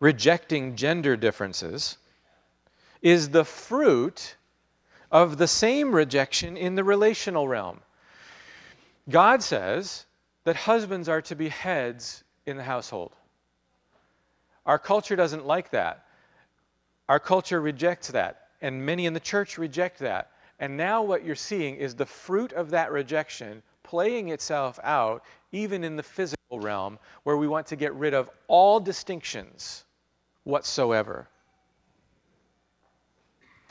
rejecting 0.00 0.76
gender 0.76 1.16
differences, 1.16 1.98
is 3.02 3.30
the 3.30 3.44
fruit 3.44 4.36
of 5.10 5.38
the 5.38 5.46
same 5.46 5.94
rejection 5.94 6.56
in 6.56 6.74
the 6.74 6.84
relational 6.84 7.48
realm. 7.48 7.80
God 9.08 9.42
says 9.42 10.06
that 10.44 10.56
husbands 10.56 11.08
are 11.08 11.22
to 11.22 11.36
be 11.36 11.48
heads 11.48 12.24
in 12.46 12.56
the 12.56 12.62
household. 12.62 13.12
Our 14.66 14.78
culture 14.78 15.16
doesn't 15.16 15.46
like 15.46 15.70
that. 15.70 16.06
Our 17.08 17.20
culture 17.20 17.60
rejects 17.60 18.08
that, 18.08 18.48
and 18.60 18.84
many 18.84 19.06
in 19.06 19.12
the 19.12 19.20
church 19.20 19.58
reject 19.58 20.00
that. 20.00 20.32
And 20.58 20.76
now 20.76 21.02
what 21.02 21.24
you're 21.24 21.36
seeing 21.36 21.76
is 21.76 21.94
the 21.94 22.06
fruit 22.06 22.52
of 22.52 22.70
that 22.70 22.90
rejection 22.90 23.62
playing 23.84 24.30
itself 24.30 24.80
out 24.82 25.22
even 25.52 25.84
in 25.84 25.94
the 25.94 26.02
physical 26.02 26.58
realm 26.58 26.98
where 27.22 27.36
we 27.36 27.46
want 27.46 27.66
to 27.68 27.76
get 27.76 27.94
rid 27.94 28.14
of 28.14 28.28
all 28.48 28.80
distinctions 28.80 29.84
whatsoever. 30.46 31.28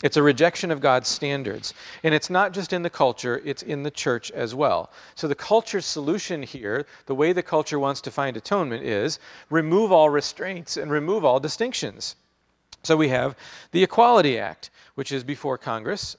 It's 0.03 0.17
a 0.17 0.23
rejection 0.23 0.71
of 0.71 0.81
God's 0.81 1.07
standards. 1.07 1.73
And 2.03 2.13
it's 2.13 2.29
not 2.29 2.51
just 2.51 2.73
in 2.73 2.83
the 2.83 2.89
culture, 2.89 3.41
it's 3.45 3.63
in 3.63 3.81
the 3.81 3.91
church 3.91 4.29
as 4.31 4.53
well. 4.53 4.91
So, 5.15 5.27
the 5.27 5.35
culture's 5.35 5.85
solution 5.85 6.43
here, 6.43 6.85
the 7.05 7.15
way 7.15 7.31
the 7.31 7.41
culture 7.41 7.79
wants 7.79 8.01
to 8.01 8.11
find 8.11 8.35
atonement, 8.35 8.83
is 8.83 9.19
remove 9.49 9.91
all 9.91 10.09
restraints 10.09 10.75
and 10.77 10.91
remove 10.91 11.23
all 11.23 11.39
distinctions. 11.39 12.17
So, 12.83 12.97
we 12.97 13.07
have 13.07 13.37
the 13.71 13.83
Equality 13.83 14.37
Act, 14.37 14.69
which 14.95 15.13
is 15.13 15.23
before 15.23 15.57
Congress, 15.57 16.17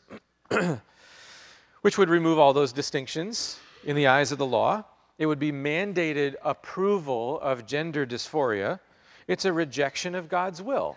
which 1.82 1.98
would 1.98 2.08
remove 2.08 2.38
all 2.38 2.54
those 2.54 2.72
distinctions 2.72 3.60
in 3.84 3.94
the 3.94 4.06
eyes 4.06 4.32
of 4.32 4.38
the 4.38 4.46
law. 4.46 4.84
It 5.18 5.26
would 5.26 5.38
be 5.38 5.52
mandated 5.52 6.34
approval 6.42 7.38
of 7.40 7.66
gender 7.66 8.06
dysphoria. 8.06 8.80
It's 9.28 9.44
a 9.44 9.52
rejection 9.52 10.14
of 10.14 10.28
God's 10.28 10.62
will 10.62 10.96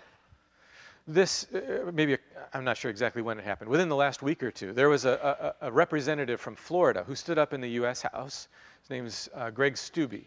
this, 1.10 1.48
uh, 1.54 1.92
maybe, 1.92 2.18
i 2.54 2.58
am 2.58 2.64
not 2.64 2.78
sure 2.78 2.92
exactly 2.92 3.22
when 3.22 3.40
it 3.40 3.44
happened, 3.44 3.70
within 3.70 3.90
the 3.90 3.96
last 3.96 4.22
week 4.22 4.44
or 4.44 4.52
two, 4.52 4.72
there 4.74 4.90
was 4.90 5.06
a, 5.06 5.56
a, 5.62 5.68
a 5.68 5.72
representative 5.72 6.40
from 6.40 6.56
Florida 6.56 7.04
who 7.06 7.16
stood 7.16 7.38
up 7.38 7.54
in 7.54 7.62
the 7.62 7.70
U.S. 7.72 8.04
House. 8.04 8.48
His 8.82 8.90
name 8.90 9.06
is 9.06 9.30
uh, 9.34 9.50
Greg 9.50 9.74
Steube. 9.74 10.24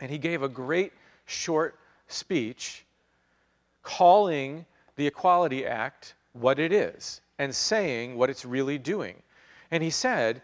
And 0.00 0.10
he 0.10 0.18
gave 0.18 0.42
a 0.42 0.48
great 0.48 0.92
short 1.26 1.78
speech 2.06 2.84
calling 3.82 4.64
the 4.96 5.06
Equality 5.06 5.66
Act 5.66 6.14
what 6.32 6.58
it 6.58 6.72
is 6.72 7.20
and 7.38 7.52
saying 7.54 8.16
what 8.16 8.30
it's 8.30 8.44
really 8.44 8.78
doing. 8.78 9.16
And 9.72 9.82
he 9.82 9.90
said, 9.90 10.42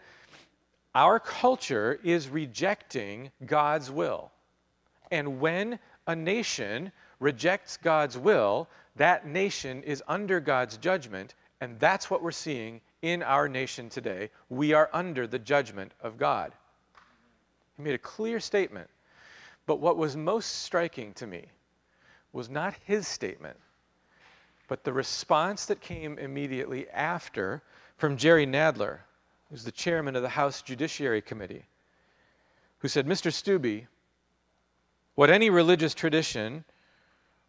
Our 0.95 1.19
culture 1.19 1.99
is 2.03 2.27
rejecting 2.27 3.31
God's 3.45 3.89
will. 3.89 4.31
And 5.11 5.39
when 5.39 5.79
a 6.09 6.15
nation 6.15 6.91
rejects 7.19 7.77
God's 7.77 8.17
will, 8.17 8.67
that 8.95 9.27
nation 9.27 9.83
is 9.83 10.03
under 10.07 10.39
God's 10.39 10.77
judgment, 10.77 11.35
and 11.61 11.79
that's 11.79 12.09
what 12.09 12.23
we're 12.23 12.31
seeing 12.31 12.81
in 13.03 13.21
our 13.21 13.47
nation 13.47 13.89
today. 13.89 14.31
We 14.49 14.73
are 14.73 14.89
under 14.91 15.27
the 15.27 15.37
judgment 15.37 15.91
of 16.01 16.17
God. 16.17 16.51
He 17.77 17.83
made 17.83 17.93
a 17.93 17.99
clear 17.99 18.39
statement. 18.39 18.89
But 19.67 19.79
what 19.79 19.97
was 19.97 20.17
most 20.17 20.63
striking 20.63 21.13
to 21.13 21.27
me 21.27 21.45
was 22.33 22.49
not 22.49 22.73
his 22.85 23.07
statement, 23.07 23.57
but 24.67 24.83
the 24.83 24.93
response 24.93 25.65
that 25.65 25.79
came 25.79 26.17
immediately 26.17 26.89
after 26.89 27.61
from 27.97 28.17
Jerry 28.17 28.47
Nadler, 28.47 28.97
who's 29.51 29.63
the 29.63 29.71
chairman 29.71 30.15
of 30.15 30.23
the 30.23 30.29
House 30.29 30.63
Judiciary 30.63 31.21
Committee, 31.21 31.65
who 32.79 32.87
said, 32.87 33.05
Mr. 33.05 33.31
Steube, 33.31 33.85
what 35.19 35.29
any 35.29 35.49
religious 35.49 35.93
tradition 35.93 36.63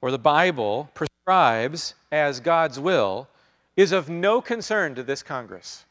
or 0.01 0.11
the 0.11 0.19
Bible 0.19 0.91
prescribes 0.93 1.95
as 2.11 2.41
God's 2.41 2.81
will 2.81 3.29
is 3.77 3.93
of 3.93 4.09
no 4.09 4.41
concern 4.41 4.97
to 4.97 5.05
this 5.05 5.23
Congress. 5.23 5.85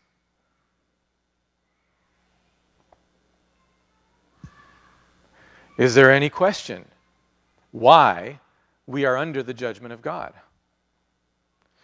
Is 5.78 5.96
there 5.96 6.12
any 6.12 6.30
question 6.30 6.84
why 7.72 8.42
we 8.86 9.06
are 9.06 9.16
under 9.16 9.42
the 9.42 9.54
judgment 9.54 9.94
of 9.94 10.02
God? 10.02 10.34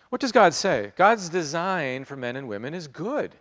What 0.09 0.19
does 0.19 0.33
God 0.33 0.53
say? 0.53 0.91
God's 0.97 1.29
design 1.29 2.03
for 2.03 2.17
men 2.17 2.35
and 2.35 2.49
women 2.49 2.73
is 2.73 2.89
good. 2.89 3.33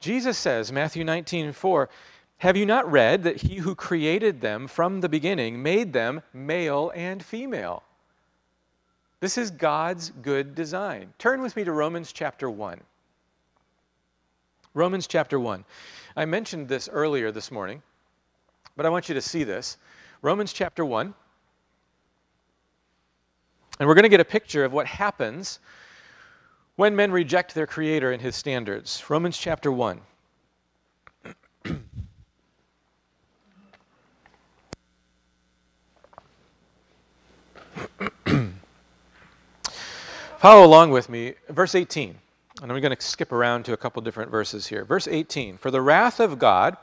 Jesus 0.00 0.36
says, 0.36 0.70
Matthew 0.70 1.02
19, 1.02 1.54
4, 1.54 1.88
Have 2.38 2.56
you 2.56 2.66
not 2.66 2.90
read 2.90 3.22
that 3.22 3.40
he 3.40 3.56
who 3.56 3.74
created 3.74 4.40
them 4.40 4.66
from 4.66 5.00
the 5.00 5.08
beginning 5.08 5.62
made 5.62 5.92
them 5.92 6.22
male 6.32 6.92
and 6.94 7.24
female? 7.24 7.82
This 9.20 9.38
is 9.38 9.50
God's 9.50 10.10
good 10.20 10.54
design. 10.54 11.14
Turn 11.18 11.40
with 11.40 11.56
me 11.56 11.64
to 11.64 11.72
Romans 11.72 12.12
chapter 12.12 12.50
1. 12.50 12.80
Romans 14.74 15.06
chapter 15.06 15.40
1. 15.40 15.64
I 16.16 16.24
mentioned 16.24 16.68
this 16.68 16.88
earlier 16.92 17.32
this 17.32 17.50
morning, 17.50 17.82
but 18.76 18.84
I 18.84 18.90
want 18.90 19.08
you 19.08 19.14
to 19.14 19.22
see 19.22 19.44
this. 19.44 19.78
Romans 20.20 20.52
chapter 20.52 20.84
1. 20.84 21.14
And 23.78 23.88
we're 23.88 23.94
going 23.94 24.02
to 24.02 24.08
get 24.08 24.20
a 24.20 24.24
picture 24.24 24.64
of 24.64 24.72
what 24.72 24.86
happens 24.86 25.60
when 26.76 26.94
men 26.94 27.10
reject 27.10 27.54
their 27.54 27.66
Creator 27.66 28.12
and 28.12 28.20
His 28.20 28.36
standards. 28.36 29.02
Romans 29.08 29.38
chapter 29.38 29.72
1. 29.72 30.00
Follow 40.44 40.66
along 40.66 40.90
with 40.90 41.08
me. 41.08 41.32
Verse 41.48 41.74
18. 41.74 42.18
And 42.60 42.70
I'm 42.70 42.78
going 42.78 42.94
to 42.94 43.02
skip 43.02 43.32
around 43.32 43.62
to 43.64 43.72
a 43.72 43.78
couple 43.78 44.02
different 44.02 44.30
verses 44.30 44.66
here. 44.66 44.84
Verse 44.84 45.08
18 45.08 45.56
For 45.56 45.70
the 45.70 45.80
wrath 45.80 46.20
of 46.20 46.38
God 46.38 46.76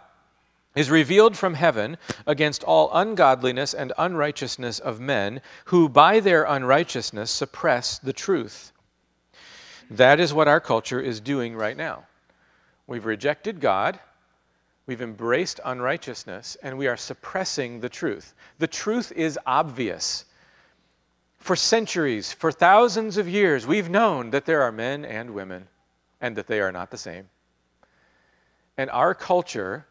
is 0.73 0.89
revealed 0.89 1.37
from 1.37 1.53
heaven 1.53 1.97
against 2.25 2.63
all 2.63 2.89
ungodliness 2.91 3.75
and 3.75 3.93
unrighteousness 3.99 4.79
of 4.79 4.99
men 4.99 5.41
who 5.65 5.87
by 5.87 6.19
their 6.19 6.43
unrighteousness 6.43 7.29
suppress 7.29 7.99
the 7.99 8.13
truth. 8.13 8.71
That 9.91 10.19
is 10.19 10.33
what 10.33 10.47
our 10.47 10.59
culture 10.59 10.99
is 10.99 11.19
doing 11.19 11.55
right 11.55 11.77
now. 11.77 12.07
We've 12.87 13.05
rejected 13.05 13.59
God, 13.59 13.99
we've 14.87 15.03
embraced 15.03 15.59
unrighteousness, 15.63 16.57
and 16.63 16.79
we 16.79 16.87
are 16.87 16.97
suppressing 16.97 17.79
the 17.79 17.89
truth. 17.89 18.33
The 18.57 18.65
truth 18.65 19.11
is 19.15 19.37
obvious. 19.45 20.25
For 21.41 21.55
centuries, 21.55 22.31
for 22.31 22.51
thousands 22.51 23.17
of 23.17 23.27
years, 23.27 23.65
we've 23.65 23.89
known 23.89 24.29
that 24.29 24.45
there 24.45 24.61
are 24.61 24.71
men 24.71 25.03
and 25.03 25.31
women 25.31 25.67
and 26.21 26.35
that 26.35 26.45
they 26.45 26.61
are 26.61 26.71
not 26.71 26.91
the 26.91 26.97
same. 26.97 27.27
And 28.77 28.91
our 28.91 29.15
culture 29.15 29.87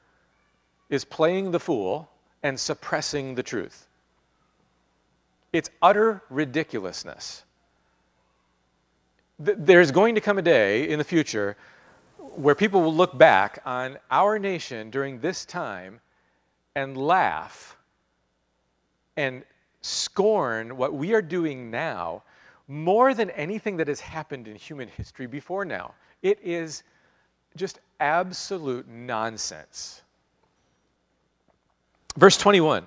is 0.88 1.04
playing 1.04 1.50
the 1.50 1.58
fool 1.58 2.08
and 2.44 2.58
suppressing 2.58 3.34
the 3.34 3.42
truth. 3.42 3.88
It's 5.52 5.70
utter 5.82 6.22
ridiculousness. 6.30 7.42
There's 9.40 9.90
going 9.90 10.14
to 10.14 10.20
come 10.20 10.38
a 10.38 10.42
day 10.42 10.88
in 10.88 10.98
the 10.98 11.04
future 11.04 11.56
where 12.16 12.54
people 12.54 12.80
will 12.80 12.94
look 12.94 13.18
back 13.18 13.60
on 13.64 13.98
our 14.08 14.38
nation 14.38 14.88
during 14.90 15.18
this 15.18 15.44
time 15.44 16.00
and 16.76 16.96
laugh 16.96 17.76
and 19.16 19.42
scorn 19.82 20.76
what 20.76 20.94
we 20.94 21.14
are 21.14 21.22
doing 21.22 21.70
now 21.70 22.22
more 22.68 23.14
than 23.14 23.30
anything 23.30 23.76
that 23.76 23.88
has 23.88 24.00
happened 24.00 24.46
in 24.46 24.54
human 24.54 24.88
history 24.88 25.26
before 25.26 25.64
now. 25.64 25.94
It 26.22 26.38
is 26.42 26.82
just 27.56 27.80
absolute 27.98 28.86
nonsense. 28.88 30.02
Verse 32.16 32.36
21 32.36 32.86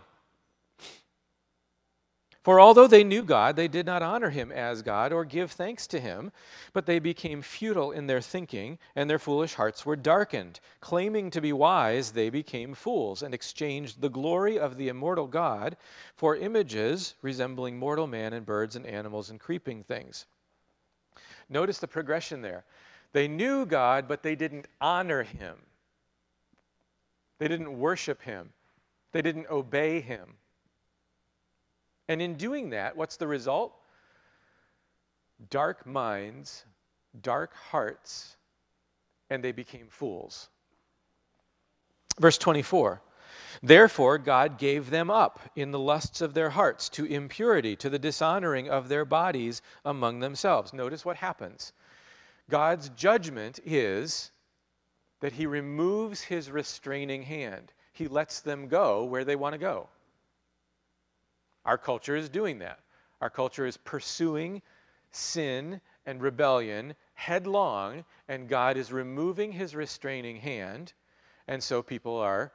For 2.44 2.60
although 2.60 2.88
they 2.88 3.06
knew 3.06 3.24
God, 3.24 3.56
they 3.56 3.70
did 3.70 3.86
not 3.86 4.02
honor 4.02 4.30
him 4.30 4.52
as 4.52 4.82
God 4.82 5.14
or 5.14 5.24
give 5.24 5.52
thanks 5.52 5.88
to 5.88 6.00
him, 6.00 6.34
but 6.74 6.86
they 6.86 7.00
became 7.00 7.42
futile 7.42 7.92
in 7.92 8.06
their 8.06 8.20
thinking, 8.20 8.80
and 8.98 9.10
their 9.10 9.18
foolish 9.18 9.54
hearts 9.54 9.86
were 9.86 9.96
darkened. 9.96 10.60
Claiming 10.82 11.32
to 11.32 11.40
be 11.40 11.54
wise, 11.54 12.12
they 12.12 12.30
became 12.30 12.74
fools, 12.74 13.24
and 13.24 13.34
exchanged 13.34 14.02
the 14.02 14.10
glory 14.10 14.60
of 14.60 14.76
the 14.76 14.90
immortal 14.90 15.26
God 15.26 15.78
for 16.18 16.36
images 16.36 17.16
resembling 17.22 17.78
mortal 17.80 18.08
man 18.08 18.34
and 18.34 18.46
birds 18.46 18.76
and 18.76 18.86
animals 18.86 19.30
and 19.30 19.40
creeping 19.40 19.82
things. 19.82 20.26
Notice 21.48 21.78
the 21.78 21.88
progression 21.88 22.42
there. 22.42 22.66
They 23.14 23.30
knew 23.30 23.66
God, 23.66 24.06
but 24.06 24.22
they 24.22 24.36
didn't 24.36 24.68
honor 24.82 25.24
him. 25.24 25.56
They 27.38 27.48
didn't 27.48 27.80
worship 27.80 28.22
him. 28.22 28.50
They 29.14 29.22
didn't 29.22 29.50
obey 29.50 30.02
him. 30.02 30.36
And 32.08 32.22
in 32.22 32.36
doing 32.36 32.72
that, 32.72 32.96
what's 32.96 33.18
the 33.18 33.28
result? 33.28 33.74
Dark 35.50 35.86
minds, 35.86 36.66
dark 37.22 37.54
hearts, 37.56 38.36
and 39.30 39.44
they 39.44 39.52
became 39.52 39.88
fools. 39.88 40.50
Verse 42.20 42.38
24 42.38 43.02
Therefore, 43.62 44.18
God 44.18 44.58
gave 44.58 44.90
them 44.90 45.10
up 45.10 45.40
in 45.56 45.72
the 45.72 45.80
lusts 45.80 46.22
of 46.22 46.34
their 46.34 46.52
hearts 46.52 46.90
to 46.90 47.06
impurity, 47.06 47.76
to 47.78 47.90
the 47.90 48.00
dishonoring 48.00 48.70
of 48.70 48.90
their 48.90 49.06
bodies 49.06 49.62
among 49.86 50.20
themselves. 50.20 50.74
Notice 50.74 51.06
what 51.06 51.18
happens. 51.18 51.74
God's 52.50 52.90
judgment 52.90 53.60
is 53.66 54.32
that 55.20 55.34
He 55.34 55.46
removes 55.46 56.22
His 56.22 56.52
restraining 56.52 57.24
hand 57.24 57.72
he 57.94 58.08
lets 58.08 58.42
them 58.42 58.68
go 58.68 59.06
where 59.06 59.24
they 59.24 59.36
want 59.36 59.54
to 59.54 59.60
go. 59.60 59.88
Our 61.66 61.78
culture 61.78 62.16
is 62.16 62.30
doing 62.30 62.60
that. 62.60 62.80
Our 63.22 63.30
culture 63.30 63.66
is 63.66 63.78
pursuing 63.78 64.62
sin 65.12 65.80
and 66.06 66.22
rebellion 66.22 66.96
headlong, 67.14 68.04
and 68.28 68.50
God 68.50 68.76
is 68.78 68.92
removing 68.92 69.52
his 69.52 69.76
restraining 69.76 70.38
hand, 70.38 70.94
and 71.48 71.64
so 71.64 71.82
people 71.82 72.18
are 72.18 72.52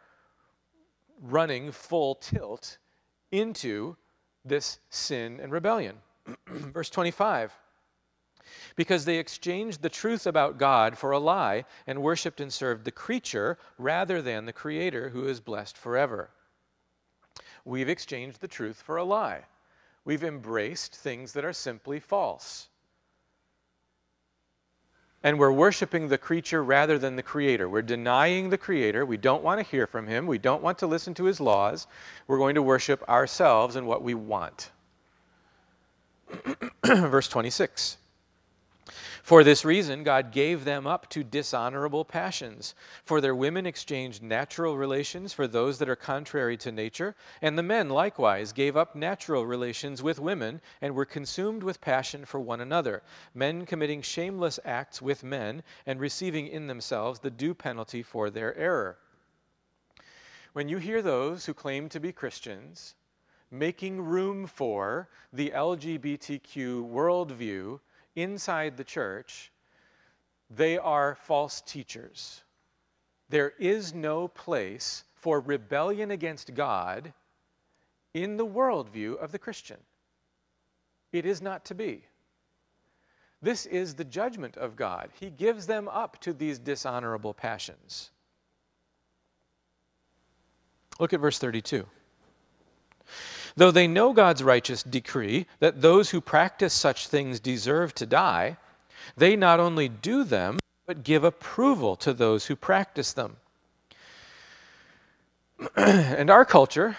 running 1.23 1.73
full 1.73 2.17
tilt 2.17 2.79
into 3.33 3.97
this 4.45 4.79
sin 4.91 5.41
and 5.41 5.53
rebellion. 5.53 5.97
Verse 6.47 6.91
25 6.91 7.53
because 8.77 9.05
they 9.05 9.19
exchanged 9.19 9.83
the 9.83 9.89
truth 9.89 10.27
about 10.27 10.59
God 10.59 10.97
for 10.97 11.11
a 11.11 11.19
lie 11.19 11.65
and 11.87 12.03
worshiped 12.03 12.41
and 12.41 12.53
served 12.53 12.85
the 12.85 12.91
creature 12.91 13.59
rather 13.77 14.23
than 14.23 14.47
the 14.47 14.53
Creator 14.53 15.11
who 15.11 15.27
is 15.27 15.41
blessed 15.41 15.77
forever. 15.77 16.31
We've 17.69 17.91
exchanged 17.91 18.41
the 18.41 18.49
truth 18.49 18.81
for 18.81 18.97
a 18.97 19.05
lie. 19.05 19.43
We've 20.07 20.25
embraced 20.25 20.97
things 20.97 21.35
that 21.35 21.45
are 21.45 21.53
simply 21.53 22.01
false. 22.01 22.69
And 25.23 25.39
we're 25.39 25.53
worshiping 25.53 26.09
the 26.09 26.17
creature 26.17 26.65
rather 26.65 26.99
than 26.99 27.17
the 27.17 27.23
Creator. 27.23 27.69
We're 27.69 27.83
denying 27.83 28.49
the 28.49 28.57
Creator. 28.57 29.05
We 29.05 29.19
don't 29.19 29.43
want 29.43 29.61
to 29.61 29.71
hear 29.71 29.87
from 29.87 30.07
Him. 30.07 30.27
We 30.27 30.39
don't 30.39 30.63
want 30.63 30.79
to 30.79 30.87
listen 30.87 31.13
to 31.15 31.25
His 31.25 31.41
laws. 31.41 31.87
We're 32.27 32.39
going 32.39 32.55
to 32.55 32.63
worship 32.63 33.07
ourselves 33.07 33.77
and 33.77 33.87
what 33.87 34.03
we 34.03 34.15
want. 34.15 34.71
Verse 36.87 37.29
26. 37.29 37.99
For 39.29 39.45
this 39.45 39.63
reason, 39.63 40.05
God 40.05 40.33
gave 40.33 40.65
them 40.65 40.87
up 40.87 41.11
to 41.11 41.23
dishonorable 41.23 42.03
passions. 42.07 42.75
For 43.05 43.21
their 43.21 43.35
women 43.35 43.67
exchanged 43.67 44.23
natural 44.23 44.79
relations 44.79 45.35
for 45.35 45.47
those 45.47 45.79
that 45.79 45.89
are 45.91 45.97
contrary 45.97 46.57
to 46.57 46.73
nature, 46.73 47.15
and 47.43 47.59
the 47.59 47.63
men 47.63 47.91
likewise 47.91 48.55
gave 48.55 48.75
up 48.75 48.97
natural 48.97 49.45
relations 49.45 50.03
with 50.03 50.19
women 50.19 50.63
and 50.81 50.95
were 50.95 51.05
consumed 51.05 51.63
with 51.63 51.83
passion 51.83 52.25
for 52.25 52.41
one 52.41 52.63
another, 52.63 53.03
men 53.35 53.67
committing 53.67 54.01
shameless 54.01 54.59
acts 54.65 55.03
with 55.03 55.23
men 55.23 55.63
and 55.85 56.01
receiving 56.01 56.47
in 56.47 56.67
themselves 56.67 57.21
the 57.21 57.31
due 57.31 57.53
penalty 57.53 58.03
for 58.03 58.31
their 58.31 58.57
error. 58.57 58.97
When 60.55 60.71
you 60.71 60.79
hear 60.79 61.03
those 61.03 61.45
who 61.45 61.53
claim 61.53 61.91
to 61.91 62.01
be 62.01 62.13
Christians 62.13 62.95
making 63.51 64.01
room 64.01 64.47
for 64.47 65.11
the 65.35 65.51
LGBTQ 65.51 66.91
worldview, 66.91 67.81
inside 68.17 68.77
the 68.77 68.85
church, 68.85 69.53
they 70.51 70.79
are 70.79 71.15
false 71.15 71.61
teachers. 71.61 72.43
There 73.29 73.53
is 73.59 73.93
no 73.95 74.29
place 74.29 75.05
for 75.15 75.41
rebellion 75.41 76.11
against 76.11 76.55
God 76.55 77.13
in 78.15 78.37
the 78.37 78.47
worldview 78.47 79.19
of 79.19 79.33
the 79.33 79.39
Christian. 79.39 79.79
It 81.13 81.27
is 81.27 81.43
not 81.43 81.65
to 81.67 81.75
be. 81.75 82.05
This 83.41 83.67
is 83.67 83.95
the 83.95 84.05
judgment 84.05 84.57
of 84.57 84.77
God. 84.77 85.11
He 85.19 85.31
gives 85.31 85.67
them 85.67 85.89
up 85.89 86.21
to 86.21 86.33
these 86.33 86.59
dishonorable 86.59 87.35
passions. 87.35 88.11
Look 90.99 91.13
at 91.13 91.21
verse 91.21 91.39
32. 91.39 91.87
Though 93.59 93.73
they 93.73 93.89
know 93.89 94.13
God's 94.13 94.45
righteous 94.45 94.85
decree 94.85 95.49
that 95.59 95.83
those 95.83 96.11
who 96.11 96.21
practice 96.21 96.73
such 96.73 97.09
things 97.09 97.41
deserve 97.41 97.93
to 97.97 98.07
die, 98.07 98.57
they 99.17 99.35
not 99.35 99.59
only 99.59 99.89
do 99.89 100.23
them, 100.23 100.61
but 100.87 101.03
give 101.03 101.25
approval 101.25 101.97
to 101.97 102.13
those 102.13 102.47
who 102.47 102.55
practice 102.55 103.13
them. 103.13 103.35
and 105.77 106.31
our 106.31 106.45
culture 106.45 106.97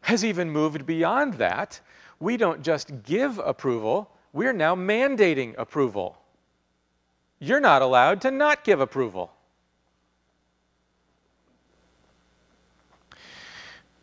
has 0.00 0.24
even 0.24 0.50
moved 0.50 0.86
beyond 0.86 1.34
that. 1.34 1.78
We 2.20 2.38
don't 2.38 2.62
just 2.62 3.02
give 3.02 3.38
approval, 3.38 4.10
we're 4.32 4.54
now 4.54 4.74
mandating 4.74 5.54
approval. 5.58 6.16
You're 7.38 7.60
not 7.60 7.82
allowed 7.82 8.22
to 8.22 8.30
not 8.30 8.64
give 8.64 8.80
approval. 8.80 9.30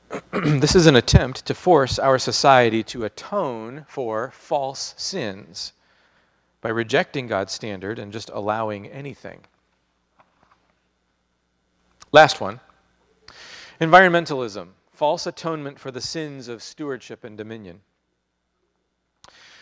this 0.32 0.76
is 0.76 0.88
an 0.88 0.95
attempt 0.95 1.45
to 1.45 1.54
force 1.54 2.00
our 2.00 2.17
society 2.17 2.84
to 2.84 3.06
atone 3.06 3.86
for 3.88 4.32
false 4.32 4.93
sins 4.98 5.74
by 6.62 6.69
rejecting 6.69 7.28
God's 7.28 7.54
standard 7.54 8.00
and 8.00 8.12
just 8.12 8.30
allowing 8.32 8.88
anything. 8.88 9.41
Last 12.12 12.41
one 12.41 12.60
environmentalism, 13.80 14.69
false 14.91 15.26
atonement 15.26 15.80
for 15.80 15.91
the 15.91 16.02
sins 16.02 16.48
of 16.48 16.62
stewardship 16.62 17.24
and 17.24 17.38
dominion. 17.38 17.80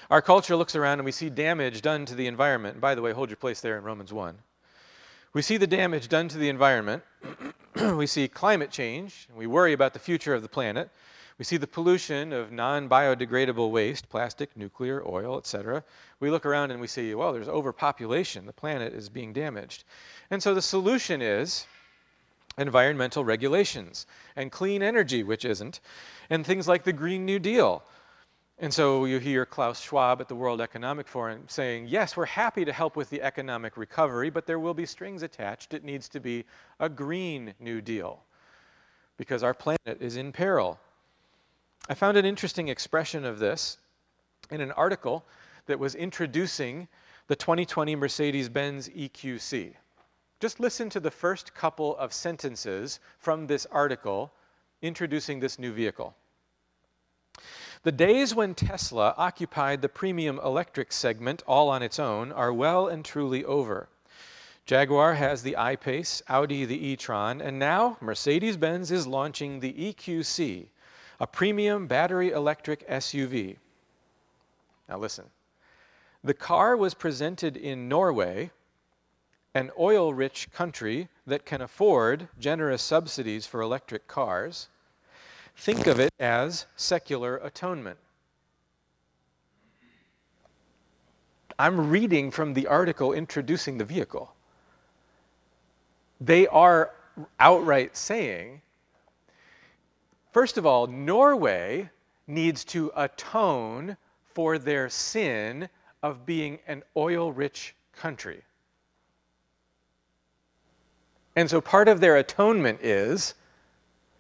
Our 0.10 0.22
culture 0.22 0.56
looks 0.56 0.76
around 0.76 1.00
and 1.00 1.06
we 1.06 1.12
see 1.12 1.30
damage 1.30 1.82
done 1.82 2.06
to 2.06 2.16
the 2.16 2.28
environment. 2.28 2.76
And 2.76 2.82
by 2.82 2.96
the 2.96 3.02
way, 3.02 3.12
hold 3.12 3.30
your 3.30 3.38
place 3.38 3.60
there 3.60 3.78
in 3.78 3.84
Romans 3.84 4.14
1. 4.14 4.38
We 5.34 5.42
see 5.42 5.58
the 5.58 5.68
damage 5.68 6.08
done 6.08 6.28
to 6.30 6.38
the 6.38 6.50
environment. 6.50 7.04
we 7.96 8.08
see 8.08 8.28
climate 8.28 8.72
change. 8.72 9.28
We 9.36 9.46
worry 9.46 9.74
about 9.74 9.94
the 9.94 10.00
future 10.00 10.34
of 10.34 10.42
the 10.42 10.48
planet. 10.48 10.90
We 11.38 11.46
see 11.46 11.58
the 11.58 11.68
pollution 11.68 12.34
of 12.34 12.52
non 12.52 12.90
biodegradable 12.90 13.70
waste, 13.70 14.10
plastic, 14.10 14.56
nuclear, 14.58 15.04
oil, 15.08 15.38
etc. 15.38 15.84
We 16.20 16.32
look 16.32 16.46
around 16.46 16.72
and 16.72 16.82
we 16.82 16.88
see, 16.88 17.14
well, 17.14 17.34
there's 17.34 17.50
overpopulation. 17.50 18.46
The 18.46 18.54
planet 18.54 18.94
is 18.94 19.10
being 19.10 19.34
damaged. 19.34 19.84
And 20.32 20.42
so 20.42 20.56
the 20.56 20.62
solution 20.62 21.22
is 21.22 21.68
environmental 22.58 23.24
regulations 23.24 24.08
and 24.36 24.52
clean 24.52 24.82
energy, 24.82 25.22
which 25.24 25.46
isn't, 25.46 25.80
and 26.32 26.44
things 26.46 26.68
like 26.68 26.84
the 26.84 26.94
Green 26.94 27.26
New 27.26 27.38
Deal 27.38 27.84
and 28.60 28.74
so 28.74 29.06
you 29.06 29.20
hear 29.20 29.46
Klaus 29.46 29.80
Schwab 29.80 30.20
at 30.20 30.28
the 30.28 30.36
World 30.36 30.62
Economic 30.62 31.08
Forum 31.08 31.44
saying, 31.48 31.88
yes, 31.88 32.18
we're 32.18 32.26
happy 32.26 32.66
to 32.66 32.74
help 32.74 32.96
with 32.96 33.10
the 33.10 33.22
economic 33.22 33.78
recovery, 33.78 34.30
but 34.30 34.48
there 34.48 34.60
will 34.60 34.74
be 34.74 34.86
strings 34.86 35.22
attached. 35.22 35.74
It 35.74 35.84
needs 35.84 36.10
to 36.10 36.20
be 36.20 36.44
a 36.80 36.90
Green 36.90 37.54
New 37.60 37.82
Deal 37.82 38.24
because 39.18 39.44
our 39.44 39.54
planet 39.54 39.98
is 40.00 40.18
in 40.18 40.32
peril. 40.32 40.80
I 41.90 41.94
found 41.94 42.18
an 42.18 42.26
interesting 42.26 42.68
expression 42.68 43.26
of 43.26 43.40
this 43.40 43.78
in 44.50 44.62
an 44.62 44.72
article 44.72 45.24
that 45.68 45.78
was 45.78 45.96
introducing 45.96 46.88
the 47.28 47.36
2020 47.36 47.96
Mercedes 47.96 48.50
Benz 48.50 48.90
EQC. 48.90 49.74
Just 50.40 50.60
listen 50.60 50.90
to 50.90 51.00
the 51.00 51.12
first 51.12 51.54
couple 51.54 51.98
of 51.98 52.14
sentences 52.14 53.00
from 53.20 53.48
this 53.48 53.66
article 53.72 54.32
introducing 54.82 55.40
this 55.40 55.60
new 55.60 55.74
vehicle. 55.74 56.16
The 57.88 57.94
days 57.94 58.36
when 58.36 58.54
Tesla 58.54 59.16
occupied 59.16 59.82
the 59.82 59.88
premium 59.88 60.42
electric 60.44 60.92
segment 60.92 61.42
all 61.48 61.70
on 61.70 61.82
its 61.82 62.00
own 62.00 62.34
are 62.34 62.52
well 62.52 62.90
and 62.90 63.06
truly 63.06 63.46
over. 63.46 63.88
Jaguar 64.66 65.14
has 65.14 65.42
the 65.42 65.56
I-Pace, 65.56 66.22
Audi 66.28 66.66
the 66.66 66.86
e-tron, 66.86 67.40
and 67.40 67.58
now 67.58 67.98
Mercedes-Benz 68.02 68.92
is 68.92 69.08
launching 69.08 69.62
the 69.62 69.72
EQC, 69.72 70.66
a 71.22 71.28
premium 71.28 71.88
battery 71.88 72.32
electric 72.32 72.86
SUV. 72.90 73.56
Now, 74.90 74.98
listen. 74.98 75.28
The 76.26 76.34
car 76.34 76.76
was 76.76 76.94
presented 76.94 77.56
in 77.56 77.88
Norway, 77.88 78.52
an 79.54 79.72
oil 79.80 80.14
rich 80.14 80.52
country 80.52 81.08
that 81.26 81.46
can 81.46 81.62
afford 81.62 82.28
generous 82.38 82.82
subsidies 82.82 83.48
for 83.48 83.62
electric 83.62 84.10
cars. 84.10 84.68
Think 85.58 85.88
of 85.88 86.00
it 86.00 86.14
as 86.20 86.66
secular 86.76 87.38
atonement. 87.38 87.98
I'm 91.60 91.90
reading 91.90 92.30
from 92.30 92.54
the 92.54 92.68
article 92.68 93.12
introducing 93.12 93.78
the 93.78 93.84
vehicle. 93.84 94.34
They 96.22 96.48
are 96.48 96.92
outright 97.40 97.98
saying, 97.98 98.62
first 100.32 100.58
of 100.58 100.66
all, 100.66 100.86
Norway 100.86 101.90
needs 102.28 102.64
to 102.66 102.92
atone 102.96 103.98
for 104.36 104.60
their 104.60 104.88
sin 104.90 105.68
of 106.04 106.26
being 106.26 106.60
an 106.68 106.84
oil 106.96 107.32
rich 107.32 107.74
country. 107.94 108.44
And 111.36 111.50
so 111.50 111.60
part 111.60 111.88
of 111.88 112.00
their 112.00 112.18
atonement 112.18 112.80
is 112.82 113.34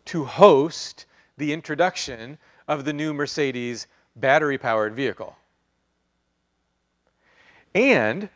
to 0.06 0.26
host 0.26 1.06
the 1.38 1.54
introduction 1.54 2.38
of 2.68 2.86
the 2.86 2.94
new 2.94 3.14
Mercedes 3.14 3.88
battery 4.16 4.58
powered 4.58 4.96
vehicle. 4.96 5.36
And 7.76 8.30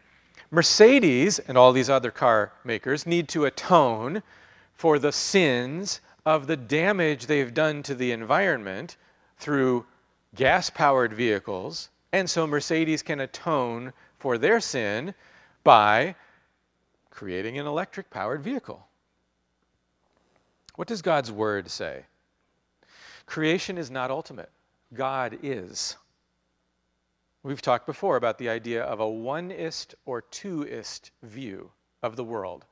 Mercedes 0.52 1.39
and 1.39 1.58
all 1.58 1.72
these 1.72 1.89
other 1.89 2.12
car 2.12 2.52
makers 2.64 3.08
need 3.08 3.28
to 3.30 3.45
atone 3.45 4.22
for 4.74 4.99
the 4.99 5.12
sins 5.12 6.02
of 6.26 6.47
the 6.47 6.58
damage 6.58 7.26
they've 7.26 7.54
done 7.54 7.82
to 7.84 7.95
the 7.95 8.12
environment 8.12 8.97
through 9.38 9.86
gas 10.36 10.70
powered 10.70 11.14
vehicles. 11.14 11.89
And 12.12 12.30
so 12.30 12.45
Mercedes 12.45 13.02
can 13.02 13.22
atone 13.22 13.93
for 14.20 14.38
their 14.38 14.60
sin 14.60 15.14
by 15.64 16.16
creating 17.10 17.58
an 17.58 17.66
electric 17.66 18.10
powered 18.10 18.43
vehicle. 18.43 18.86
What 20.76 20.88
does 20.88 21.02
God's 21.02 21.32
word 21.32 21.70
say? 21.70 22.06
Creation 23.32 23.78
is 23.78 23.90
not 23.90 24.12
ultimate, 24.12 24.50
God 24.94 25.40
is. 25.42 25.96
We've 27.44 27.62
talked 27.62 27.86
before 27.86 28.18
about 28.18 28.38
the 28.38 28.50
idea 28.50 28.84
of 28.84 29.00
a 29.00 29.06
oneist 29.06 29.96
or 30.06 30.24
twoist 30.24 31.12
view 31.24 31.72
of 32.04 32.18
the 32.18 32.26
world. 32.26 32.66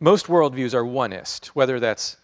Most 0.00 0.26
worldviews 0.26 0.74
are 0.74 0.82
oneist, 0.82 1.46
whether 1.54 1.78
that's 1.78 2.16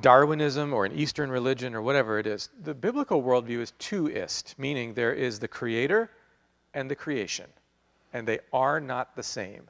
Darwinism 0.00 0.72
or 0.72 0.84
an 0.84 0.92
Eastern 0.92 1.32
religion 1.32 1.74
or 1.74 1.82
whatever 1.82 2.20
it 2.20 2.28
is. 2.28 2.48
The 2.62 2.72
biblical 2.72 3.24
worldview 3.24 3.58
is 3.58 3.72
twoist, 3.80 4.56
meaning 4.56 4.94
there 4.94 5.14
is 5.14 5.40
the 5.40 5.48
creator 5.48 6.12
and 6.74 6.88
the 6.88 6.94
creation, 6.94 7.50
and 8.12 8.24
they 8.24 8.38
are 8.52 8.78
not 8.78 9.16
the 9.16 9.24
same. 9.24 9.64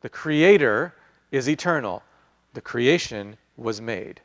The 0.00 0.08
creator 0.08 0.94
is 1.30 1.46
eternal, 1.46 2.02
the 2.52 2.60
creation 2.60 3.36
was 3.56 3.80
made. 3.80 4.20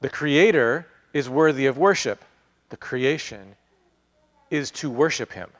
The 0.00 0.08
creator 0.08 0.86
is 1.12 1.28
worthy 1.28 1.66
of 1.66 1.78
worship. 1.78 2.24
The 2.70 2.76
creation 2.76 3.56
is 4.50 4.70
to 4.72 4.90
worship 4.90 5.32
him. 5.32 5.50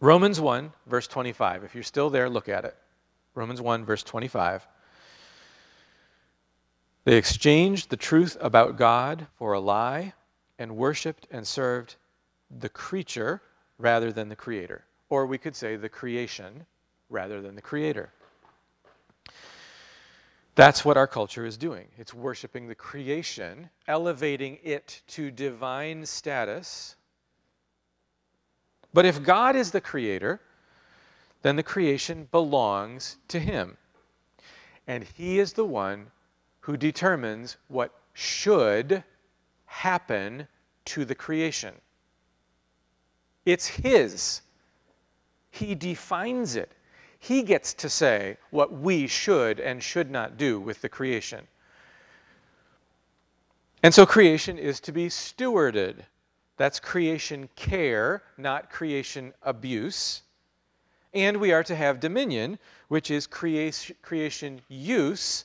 Romans 0.00 0.40
1, 0.40 0.72
verse 0.86 1.06
25. 1.06 1.64
If 1.64 1.74
you're 1.74 1.84
still 1.84 2.10
there, 2.10 2.28
look 2.28 2.48
at 2.48 2.64
it. 2.64 2.76
Romans 3.34 3.60
1, 3.60 3.84
verse 3.84 4.02
25. 4.02 4.66
They 7.04 7.16
exchanged 7.16 7.90
the 7.90 7.96
truth 7.96 8.36
about 8.40 8.76
God 8.76 9.26
for 9.36 9.52
a 9.52 9.60
lie 9.60 10.12
and 10.58 10.76
worshiped 10.76 11.26
and 11.30 11.46
served 11.46 11.96
the 12.60 12.68
creature 12.68 13.42
rather 13.78 14.12
than 14.12 14.28
the 14.28 14.36
creator. 14.36 14.84
Or 15.08 15.26
we 15.26 15.38
could 15.38 15.56
say 15.56 15.76
the 15.76 15.88
creation 15.88 16.66
rather 17.08 17.40
than 17.40 17.54
the 17.54 17.62
creator. 17.62 18.12
That's 20.54 20.84
what 20.84 20.96
our 20.98 21.06
culture 21.06 21.46
is 21.46 21.56
doing. 21.56 21.88
It's 21.96 22.12
worshiping 22.12 22.68
the 22.68 22.74
creation, 22.74 23.70
elevating 23.88 24.58
it 24.62 25.00
to 25.08 25.30
divine 25.30 26.04
status. 26.04 26.96
But 28.92 29.06
if 29.06 29.22
God 29.22 29.56
is 29.56 29.70
the 29.70 29.80
creator, 29.80 30.40
then 31.40 31.56
the 31.56 31.62
creation 31.62 32.28
belongs 32.30 33.16
to 33.28 33.38
Him. 33.38 33.78
And 34.86 35.04
He 35.04 35.38
is 35.38 35.54
the 35.54 35.64
one 35.64 36.10
who 36.60 36.76
determines 36.76 37.56
what 37.68 37.94
should 38.12 39.02
happen 39.64 40.46
to 40.84 41.04
the 41.06 41.14
creation. 41.14 41.74
It's 43.46 43.66
His. 43.66 44.42
He 45.50 45.74
defines 45.74 46.56
it. 46.56 46.70
He 47.22 47.44
gets 47.44 47.72
to 47.74 47.88
say 47.88 48.36
what 48.50 48.72
we 48.72 49.06
should 49.06 49.60
and 49.60 49.80
should 49.80 50.10
not 50.10 50.36
do 50.36 50.58
with 50.58 50.80
the 50.80 50.88
creation. 50.88 51.46
And 53.84 53.94
so 53.94 54.04
creation 54.04 54.58
is 54.58 54.80
to 54.80 54.90
be 54.90 55.06
stewarded. 55.06 56.00
That's 56.56 56.80
creation 56.80 57.48
care, 57.54 58.24
not 58.36 58.70
creation 58.70 59.32
abuse. 59.44 60.22
And 61.14 61.36
we 61.36 61.52
are 61.52 61.62
to 61.62 61.76
have 61.76 62.00
dominion, 62.00 62.58
which 62.88 63.08
is 63.08 63.28
creation, 63.28 64.60
use, 64.66 65.44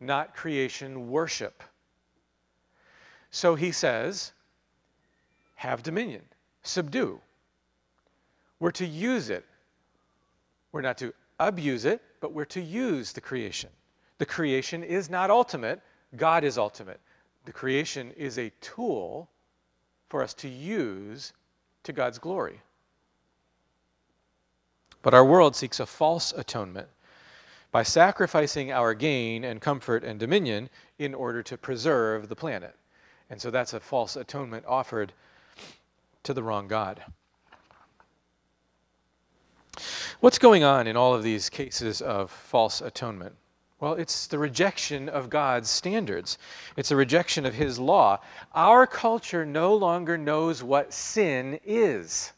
not 0.00 0.34
creation 0.34 1.08
worship. 1.08 1.62
So 3.30 3.54
he 3.54 3.70
says, 3.70 4.32
have 5.54 5.84
dominion, 5.84 6.22
subdue. 6.64 7.20
We're 8.58 8.72
to 8.72 8.86
use 8.86 9.30
it 9.30 9.44
we're 10.72 10.80
not 10.80 10.98
to 10.98 11.12
abuse 11.38 11.84
it, 11.84 12.02
but 12.20 12.32
we're 12.32 12.44
to 12.46 12.60
use 12.60 13.12
the 13.12 13.20
creation. 13.20 13.70
The 14.18 14.26
creation 14.26 14.82
is 14.82 15.10
not 15.10 15.30
ultimate, 15.30 15.80
God 16.16 16.44
is 16.44 16.58
ultimate. 16.58 17.00
The 17.44 17.52
creation 17.52 18.12
is 18.12 18.38
a 18.38 18.50
tool 18.60 19.28
for 20.08 20.22
us 20.22 20.34
to 20.34 20.48
use 20.48 21.32
to 21.84 21.92
God's 21.92 22.18
glory. 22.18 22.60
But 25.02 25.14
our 25.14 25.24
world 25.24 25.56
seeks 25.56 25.80
a 25.80 25.86
false 25.86 26.32
atonement 26.32 26.88
by 27.72 27.82
sacrificing 27.82 28.70
our 28.70 28.94
gain 28.94 29.44
and 29.44 29.60
comfort 29.60 30.04
and 30.04 30.20
dominion 30.20 30.68
in 30.98 31.14
order 31.14 31.42
to 31.42 31.56
preserve 31.56 32.28
the 32.28 32.36
planet. 32.36 32.76
And 33.30 33.40
so 33.40 33.50
that's 33.50 33.72
a 33.72 33.80
false 33.80 34.14
atonement 34.14 34.64
offered 34.68 35.12
to 36.22 36.34
the 36.34 36.42
wrong 36.42 36.68
God. 36.68 37.02
What's 40.22 40.38
going 40.38 40.62
on 40.62 40.86
in 40.86 40.96
all 40.96 41.16
of 41.16 41.24
these 41.24 41.50
cases 41.50 42.00
of 42.00 42.30
false 42.30 42.80
atonement? 42.80 43.34
Well, 43.80 43.94
it's 43.94 44.28
the 44.28 44.38
rejection 44.38 45.08
of 45.08 45.28
God's 45.28 45.68
standards. 45.68 46.38
It's 46.76 46.92
a 46.92 46.96
rejection 46.96 47.44
of 47.44 47.54
His 47.54 47.76
law. 47.80 48.20
Our 48.54 48.86
culture 48.86 49.44
no 49.44 49.74
longer 49.74 50.16
knows 50.16 50.62
what 50.62 50.92
sin 50.92 51.58
is. 51.64 52.32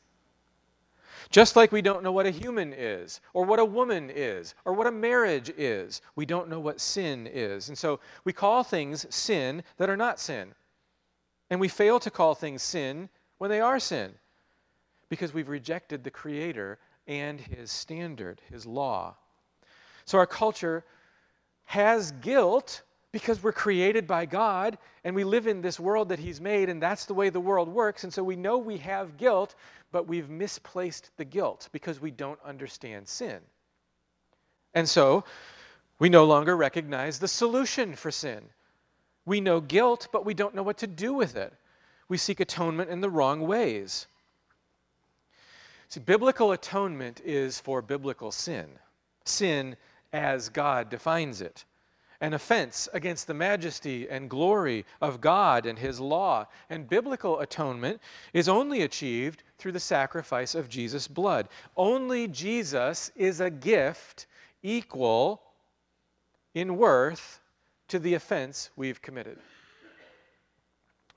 Just 1.29 1.57
like 1.57 1.73
we 1.73 1.83
don't 1.83 2.03
know 2.03 2.11
what 2.11 2.25
a 2.25 2.31
human 2.31 2.73
is, 2.73 3.21
or 3.35 3.45
what 3.45 3.59
a 3.59 3.65
woman 3.67 4.09
is, 4.09 4.55
or 4.65 4.73
what 4.73 4.87
a 4.87 4.91
marriage 4.91 5.51
is, 5.51 6.01
we 6.17 6.25
don't 6.25 6.49
know 6.49 6.61
what 6.61 6.81
sin 6.81 7.29
is. 7.31 7.69
And 7.69 7.77
so 7.77 8.01
we 8.25 8.33
call 8.33 8.65
things 8.65 9.05
sin 9.15 9.63
that 9.77 9.91
are 9.91 9.97
not 9.97 10.19
sin. 10.19 10.55
And 11.51 11.61
we 11.61 11.69
fail 11.69 12.01
to 12.01 12.11
call 12.11 12.35
things 12.35 12.63
sin 12.63 13.11
when 13.37 13.51
they 13.51 13.61
are 13.61 13.79
sin 13.79 14.15
because 15.11 15.35
we've 15.35 15.51
rejected 15.51 16.03
the 16.03 16.11
Creator 16.11 16.79
and 17.07 17.41
his 17.41 17.71
standard, 17.71 18.41
his 18.51 18.67
law. 18.67 19.17
So 20.05 20.19
our 20.19 20.27
culture 20.27 20.85
has 21.65 22.13
guilt 22.13 22.83
because 23.15 23.43
we're 23.43 23.53
created 23.53 24.07
by 24.07 24.27
God 24.27 24.77
and 25.05 25.15
we 25.15 25.23
live 25.23 25.47
in 25.47 25.63
this 25.63 25.79
world 25.79 26.09
that 26.09 26.19
He's 26.19 26.41
made, 26.41 26.69
and 26.69 26.83
that's 26.83 27.05
the 27.05 27.15
way 27.15 27.31
the 27.31 27.41
world 27.41 27.69
works. 27.69 28.03
And 28.03 28.13
so 28.13 28.25
we 28.25 28.35
know 28.35 28.59
we 28.59 28.77
have 28.79 29.17
guilt, 29.17 29.55
but 29.93 30.09
we've 30.09 30.29
misplaced 30.29 31.11
the 31.17 31.25
guilt 31.25 31.69
because 31.71 32.01
we 32.01 32.11
don't 32.11 32.41
understand 32.45 33.07
sin. 33.07 33.39
And 34.75 34.89
so 34.89 35.25
we 36.01 36.09
no 36.09 36.25
longer 36.25 36.57
recognize 36.57 37.21
the 37.21 37.29
solution 37.29 37.95
for 37.95 38.11
sin. 38.11 38.43
We 39.27 39.41
know 39.41 39.61
guilt, 39.61 40.09
but 40.11 40.25
we 40.25 40.35
don't 40.35 40.55
know 40.55 40.65
what 40.65 40.79
to 40.79 40.89
do 40.89 41.15
with 41.15 41.37
it. 41.37 41.53
We 42.09 42.19
seek 42.19 42.41
atonement 42.41 42.91
in 42.91 43.01
the 43.01 43.11
wrong 43.11 43.43
ways. 43.43 44.09
See, 45.95 46.01
biblical 46.01 46.51
atonement 46.51 47.21
is 47.25 47.61
for 47.61 47.81
biblical 47.81 48.33
sin, 48.33 48.67
sin 49.25 49.77
as 50.13 50.49
God 50.49 50.91
defines 50.91 51.41
it, 51.41 51.65
an 52.21 52.35
offense 52.35 52.89
against 52.93 53.29
the 53.29 53.35
majesty 53.35 54.09
and 54.09 54.29
glory 54.29 54.87
of 55.01 55.21
God 55.21 55.67
and 55.67 55.79
His 55.79 56.01
law. 56.01 56.49
And 56.69 56.89
biblical 56.89 57.39
atonement 57.39 58.01
is 58.33 58.49
only 58.49 58.83
achieved 58.83 59.45
through 59.57 59.71
the 59.71 59.79
sacrifice 59.79 60.57
of 60.57 60.69
Jesus' 60.69 61.07
blood. 61.07 61.49
Only 61.77 62.27
Jesus 62.27 63.13
is 63.15 63.39
a 63.39 63.49
gift 63.49 64.27
equal 64.65 65.43
in 66.55 66.77
worth 66.77 67.39
to 67.87 68.01
the 68.01 68.15
offense 68.15 68.71
we've 68.75 69.01
committed. 69.01 69.39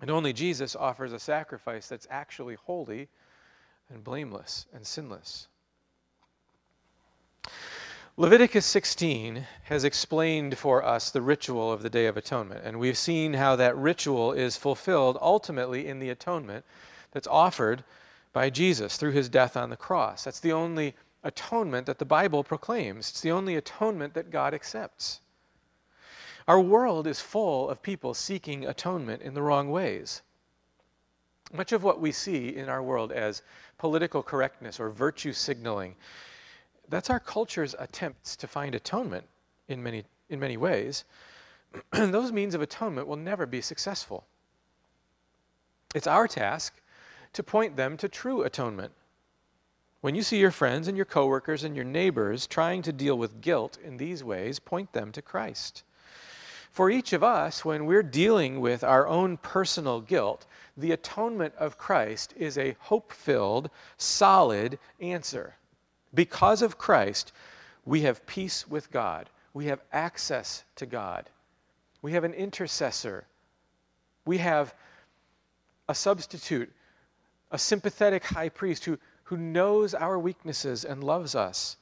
And 0.02 0.12
only 0.12 0.34
Jesus 0.34 0.76
offers 0.76 1.14
a 1.14 1.20
sacrifice 1.20 1.88
that's 1.88 2.06
actually 2.12 2.58
holy 2.64 3.10
and 3.90 4.04
blameless 4.04 4.66
and 4.74 4.86
sinless. 4.86 5.48
Leviticus 8.20 8.66
16 8.66 9.46
has 9.66 9.84
explained 9.84 10.58
for 10.58 10.84
us 10.84 11.12
the 11.12 11.22
ritual 11.22 11.72
of 11.72 11.84
the 11.84 11.90
Day 11.90 12.08
of 12.08 12.18
Atonement, 12.18 12.66
and 12.66 12.80
we've 12.80 12.98
seen 12.98 13.34
how 13.34 13.56
that 13.56 13.78
ritual 13.78 14.34
is 14.34 14.58
fulfilled 14.58 15.20
ultimately 15.22 15.88
in 15.88 16.00
the 16.00 16.10
atonement 16.10 16.66
that's 17.12 17.28
offered 17.28 17.84
by 18.34 18.50
Jesus 18.50 18.98
through 18.98 19.12
his 19.12 19.30
death 19.30 19.56
on 19.56 19.70
the 19.70 19.78
cross. 19.78 20.24
That's 20.24 20.40
the 20.40 20.52
only 20.52 20.96
atonement 21.24 21.86
that 21.86 22.00
the 22.00 22.06
Bible 22.06 22.44
proclaims, 22.44 23.10
it's 23.10 23.22
the 23.22 23.32
only 23.32 23.56
atonement 23.56 24.16
that 24.16 24.32
God 24.32 24.54
accepts. 24.54 25.22
Our 26.48 26.60
world 26.60 27.08
is 27.08 27.20
full 27.20 27.70
of 27.70 27.82
people 27.82 28.14
seeking 28.14 28.66
atonement 28.66 29.22
in 29.22 29.34
the 29.34 29.42
wrong 29.42 29.70
ways. 29.70 30.22
Much 31.54 31.72
of 31.72 31.84
what 31.84 32.02
we 32.02 32.12
see 32.12 32.56
in 32.56 32.70
our 32.70 32.84
world 32.84 33.12
as 33.12 33.42
political 33.78 34.22
correctness 34.22 34.80
or 34.80 34.90
virtue 34.90 35.32
signaling 35.32 35.96
that's 36.90 37.10
our 37.10 37.20
culture's 37.20 37.76
attempts 37.80 38.36
to 38.38 38.48
find 38.48 38.76
atonement 38.76 39.26
in 39.68 39.82
many, 39.82 40.04
in 40.30 40.40
many 40.40 40.58
ways. 40.58 41.06
Those 41.92 42.32
means 42.32 42.56
of 42.56 42.62
atonement 42.62 43.08
will 43.08 43.18
never 43.18 43.46
be 43.46 43.62
successful. 43.62 44.26
It's 45.94 46.08
our 46.08 46.28
task 46.28 46.74
to 47.34 47.44
point 47.44 47.76
them 47.76 47.98
to 47.98 48.10
true 48.10 48.44
atonement. 48.44 48.94
When 50.02 50.16
you 50.16 50.22
see 50.22 50.40
your 50.40 50.52
friends 50.52 50.88
and 50.88 50.96
your 50.96 51.06
coworkers 51.06 51.64
and 51.64 51.76
your 51.76 51.86
neighbors 51.86 52.48
trying 52.48 52.82
to 52.84 52.94
deal 52.94 53.18
with 53.18 53.42
guilt 53.42 53.78
in 53.84 53.98
these 53.98 54.24
ways, 54.24 54.60
point 54.60 54.94
them 54.94 55.12
to 55.12 55.22
Christ. 55.22 55.84
For 56.72 56.90
each 56.90 57.14
of 57.14 57.24
us, 57.24 57.66
when 57.66 57.86
we're 57.86 58.04
dealing 58.04 58.62
with 58.62 58.84
our 58.84 59.08
own 59.08 59.38
personal 59.38 60.02
guilt, 60.02 60.46
the 60.76 60.92
atonement 60.92 61.56
of 61.58 61.78
Christ 61.78 62.34
is 62.38 62.58
a 62.58 62.76
hope 62.80 63.12
filled, 63.12 63.70
solid 63.98 64.78
answer. 65.00 65.56
Because 66.14 66.62
of 66.62 66.78
Christ, 66.78 67.34
we 67.86 68.02
have 68.02 68.26
peace 68.28 68.68
with 68.68 68.92
God. 68.92 69.30
We 69.54 69.66
have 69.66 69.82
access 69.92 70.64
to 70.76 70.86
God. 70.86 71.30
We 72.04 72.12
have 72.12 72.24
an 72.24 72.34
intercessor. 72.34 73.26
We 74.26 74.38
have 74.38 74.76
a 75.90 75.96
substitute, 75.96 76.72
a 77.50 77.58
sympathetic 77.58 78.24
high 78.24 78.50
priest 78.50 78.86
who, 78.86 79.00
who 79.24 79.38
knows 79.38 79.96
our 79.96 80.20
weaknesses 80.20 80.86
and 80.86 81.04
loves 81.04 81.34
us. 81.34 81.78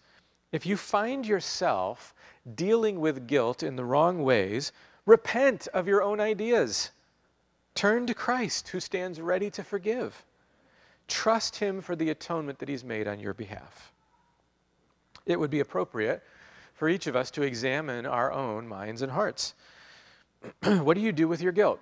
If 0.54 0.66
you 0.66 0.78
find 0.78 1.28
yourself 1.28 2.15
dealing 2.54 3.00
with 3.00 3.28
guilt 3.28 3.64
in 3.64 3.76
the 3.76 3.86
wrong 3.86 4.24
ways, 4.24 4.72
repent 5.06 5.68
of 5.74 5.88
your 5.88 6.04
own 6.04 6.20
ideas. 6.20 6.92
Turn 7.74 8.06
to 8.08 8.14
Christ, 8.14 8.68
who 8.70 8.80
stands 8.80 9.20
ready 9.20 9.50
to 9.52 9.64
forgive. 9.64 10.24
Trust 11.08 11.58
Him 11.58 11.82
for 11.82 11.96
the 11.96 12.10
atonement 12.10 12.60
that 12.60 12.70
He's 12.70 12.84
made 12.84 13.08
on 13.08 13.20
your 13.20 13.34
behalf 13.34 13.92
it 15.26 15.40
would 15.40 15.50
be 15.50 15.60
appropriate 15.60 16.24
for 16.74 16.90
each 16.90 17.08
of 17.08 17.16
us 17.16 17.32
to 17.32 17.44
examine 17.44 18.06
our 18.06 18.32
own 18.32 18.68
minds 18.68 19.02
and 19.02 19.12
hearts. 19.12 19.54
what 20.64 20.96
do 20.96 21.02
you 21.02 21.12
do 21.12 21.28
with 21.28 21.42
your 21.42 21.52
guilt? 21.52 21.80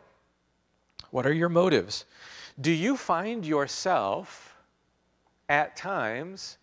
What 1.11 1.26
are 1.26 1.34
your 1.34 1.49
motives? 1.49 2.05
Do 2.61 2.72
you 2.72 2.95
find 2.95 3.45
yourself 3.45 4.55
at 5.49 5.76
times 5.76 6.57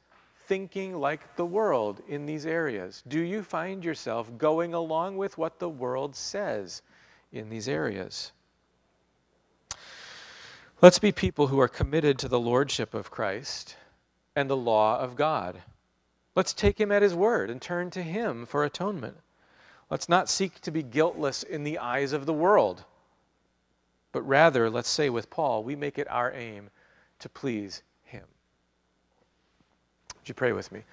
thinking 0.50 0.98
like 0.98 1.36
the 1.36 1.46
world 1.46 2.02
in 2.08 2.26
these 2.26 2.44
areas? 2.44 3.04
Do 3.06 3.20
you 3.20 3.40
find 3.40 3.84
yourself 3.84 4.36
going 4.36 4.74
along 4.74 5.16
with 5.16 5.38
what 5.38 5.60
the 5.60 5.68
world 5.68 6.16
says 6.16 6.82
in 7.30 7.48
these 7.48 7.68
areas? 7.68 8.32
Let's 10.82 10.98
be 10.98 11.12
people 11.12 11.46
who 11.46 11.60
are 11.60 11.68
committed 11.68 12.18
to 12.18 12.26
the 12.26 12.40
lordship 12.40 12.94
of 12.94 13.12
Christ 13.12 13.76
and 14.34 14.50
the 14.50 14.56
law 14.56 14.98
of 14.98 15.14
God. 15.14 15.62
Let's 16.34 16.52
take 16.52 16.80
him 16.80 16.90
at 16.90 17.02
his 17.02 17.14
word 17.14 17.48
and 17.48 17.62
turn 17.62 17.90
to 17.90 18.02
him 18.02 18.44
for 18.44 18.64
atonement. 18.64 19.18
Let's 19.88 20.08
not 20.08 20.28
seek 20.28 20.60
to 20.62 20.72
be 20.72 20.82
guiltless 20.82 21.44
in 21.44 21.62
the 21.62 21.78
eyes 21.78 22.12
of 22.12 22.26
the 22.26 22.32
world, 22.32 22.84
but 24.10 24.22
rather, 24.22 24.68
let's 24.68 24.90
say 24.90 25.10
with 25.10 25.30
Paul, 25.30 25.62
we 25.62 25.76
make 25.76 25.96
it 25.96 26.10
our 26.10 26.32
aim 26.32 26.70
to 27.20 27.28
please 27.28 27.84
you 30.30 30.34
pray 30.34 30.52
with 30.52 30.72
me? 30.72 30.84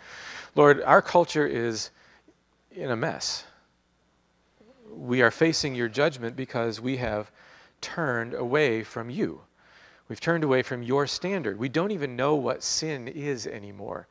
Lord, 0.56 0.82
our 0.82 1.02
culture 1.02 1.48
is 1.48 1.92
in 2.72 2.92
a 2.92 2.96
mess. 2.96 3.46
We 4.92 5.22
are 5.22 5.32
facing 5.32 5.76
your 5.76 5.88
judgment 5.88 6.36
because 6.36 6.82
we 6.82 6.98
have 6.98 7.32
turned 7.80 8.34
away 8.34 8.84
from 8.84 9.10
you. 9.10 9.42
We've 10.10 10.20
turned 10.20 10.44
away 10.44 10.64
from 10.64 10.84
your 10.84 11.08
standard. 11.08 11.58
We 11.58 11.70
don't 11.70 11.92
even 11.92 12.16
know 12.16 12.36
what 12.36 12.64
sin 12.64 13.08
is 13.08 13.48
anymore 13.48 14.08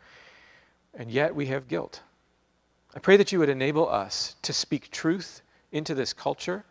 and 0.96 1.10
yet 1.10 1.34
we 1.34 1.46
have 1.46 1.68
guilt. 1.68 2.00
I 2.94 2.98
pray 2.98 3.16
that 3.18 3.30
you 3.30 3.38
would 3.38 3.50
enable 3.50 3.88
us 3.88 4.36
to 4.42 4.52
speak 4.52 4.90
truth 4.90 5.42
into 5.70 5.94
this 5.94 6.12
culture, 6.12 6.64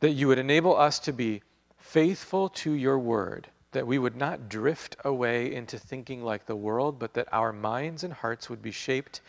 that 0.00 0.10
you 0.10 0.28
would 0.28 0.38
enable 0.38 0.76
us 0.76 0.98
to 1.00 1.12
be 1.12 1.42
faithful 1.78 2.48
to 2.50 2.72
your 2.72 2.98
word, 2.98 3.48
that 3.72 3.86
we 3.86 3.98
would 3.98 4.16
not 4.16 4.48
drift 4.48 4.96
away 5.04 5.54
into 5.54 5.78
thinking 5.78 6.22
like 6.22 6.46
the 6.46 6.56
world, 6.56 6.98
but 6.98 7.14
that 7.14 7.28
our 7.32 7.52
minds 7.52 8.04
and 8.04 8.12
hearts 8.12 8.50
would 8.50 8.62
be 8.62 8.72
shaped 8.72 9.20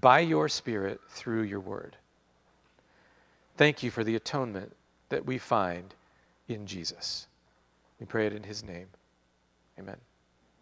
by 0.00 0.20
your 0.20 0.48
Spirit 0.48 1.00
through 1.08 1.42
your 1.42 1.60
word. 1.60 1.96
Thank 3.56 3.82
you 3.82 3.90
for 3.90 4.04
the 4.04 4.14
atonement 4.14 4.72
that 5.08 5.26
we 5.26 5.38
find 5.38 5.94
in 6.48 6.66
Jesus. 6.66 7.26
We 7.98 8.06
pray 8.06 8.26
it 8.26 8.32
in 8.32 8.44
his 8.44 8.62
name. 8.62 8.86
Amen. 9.78 9.96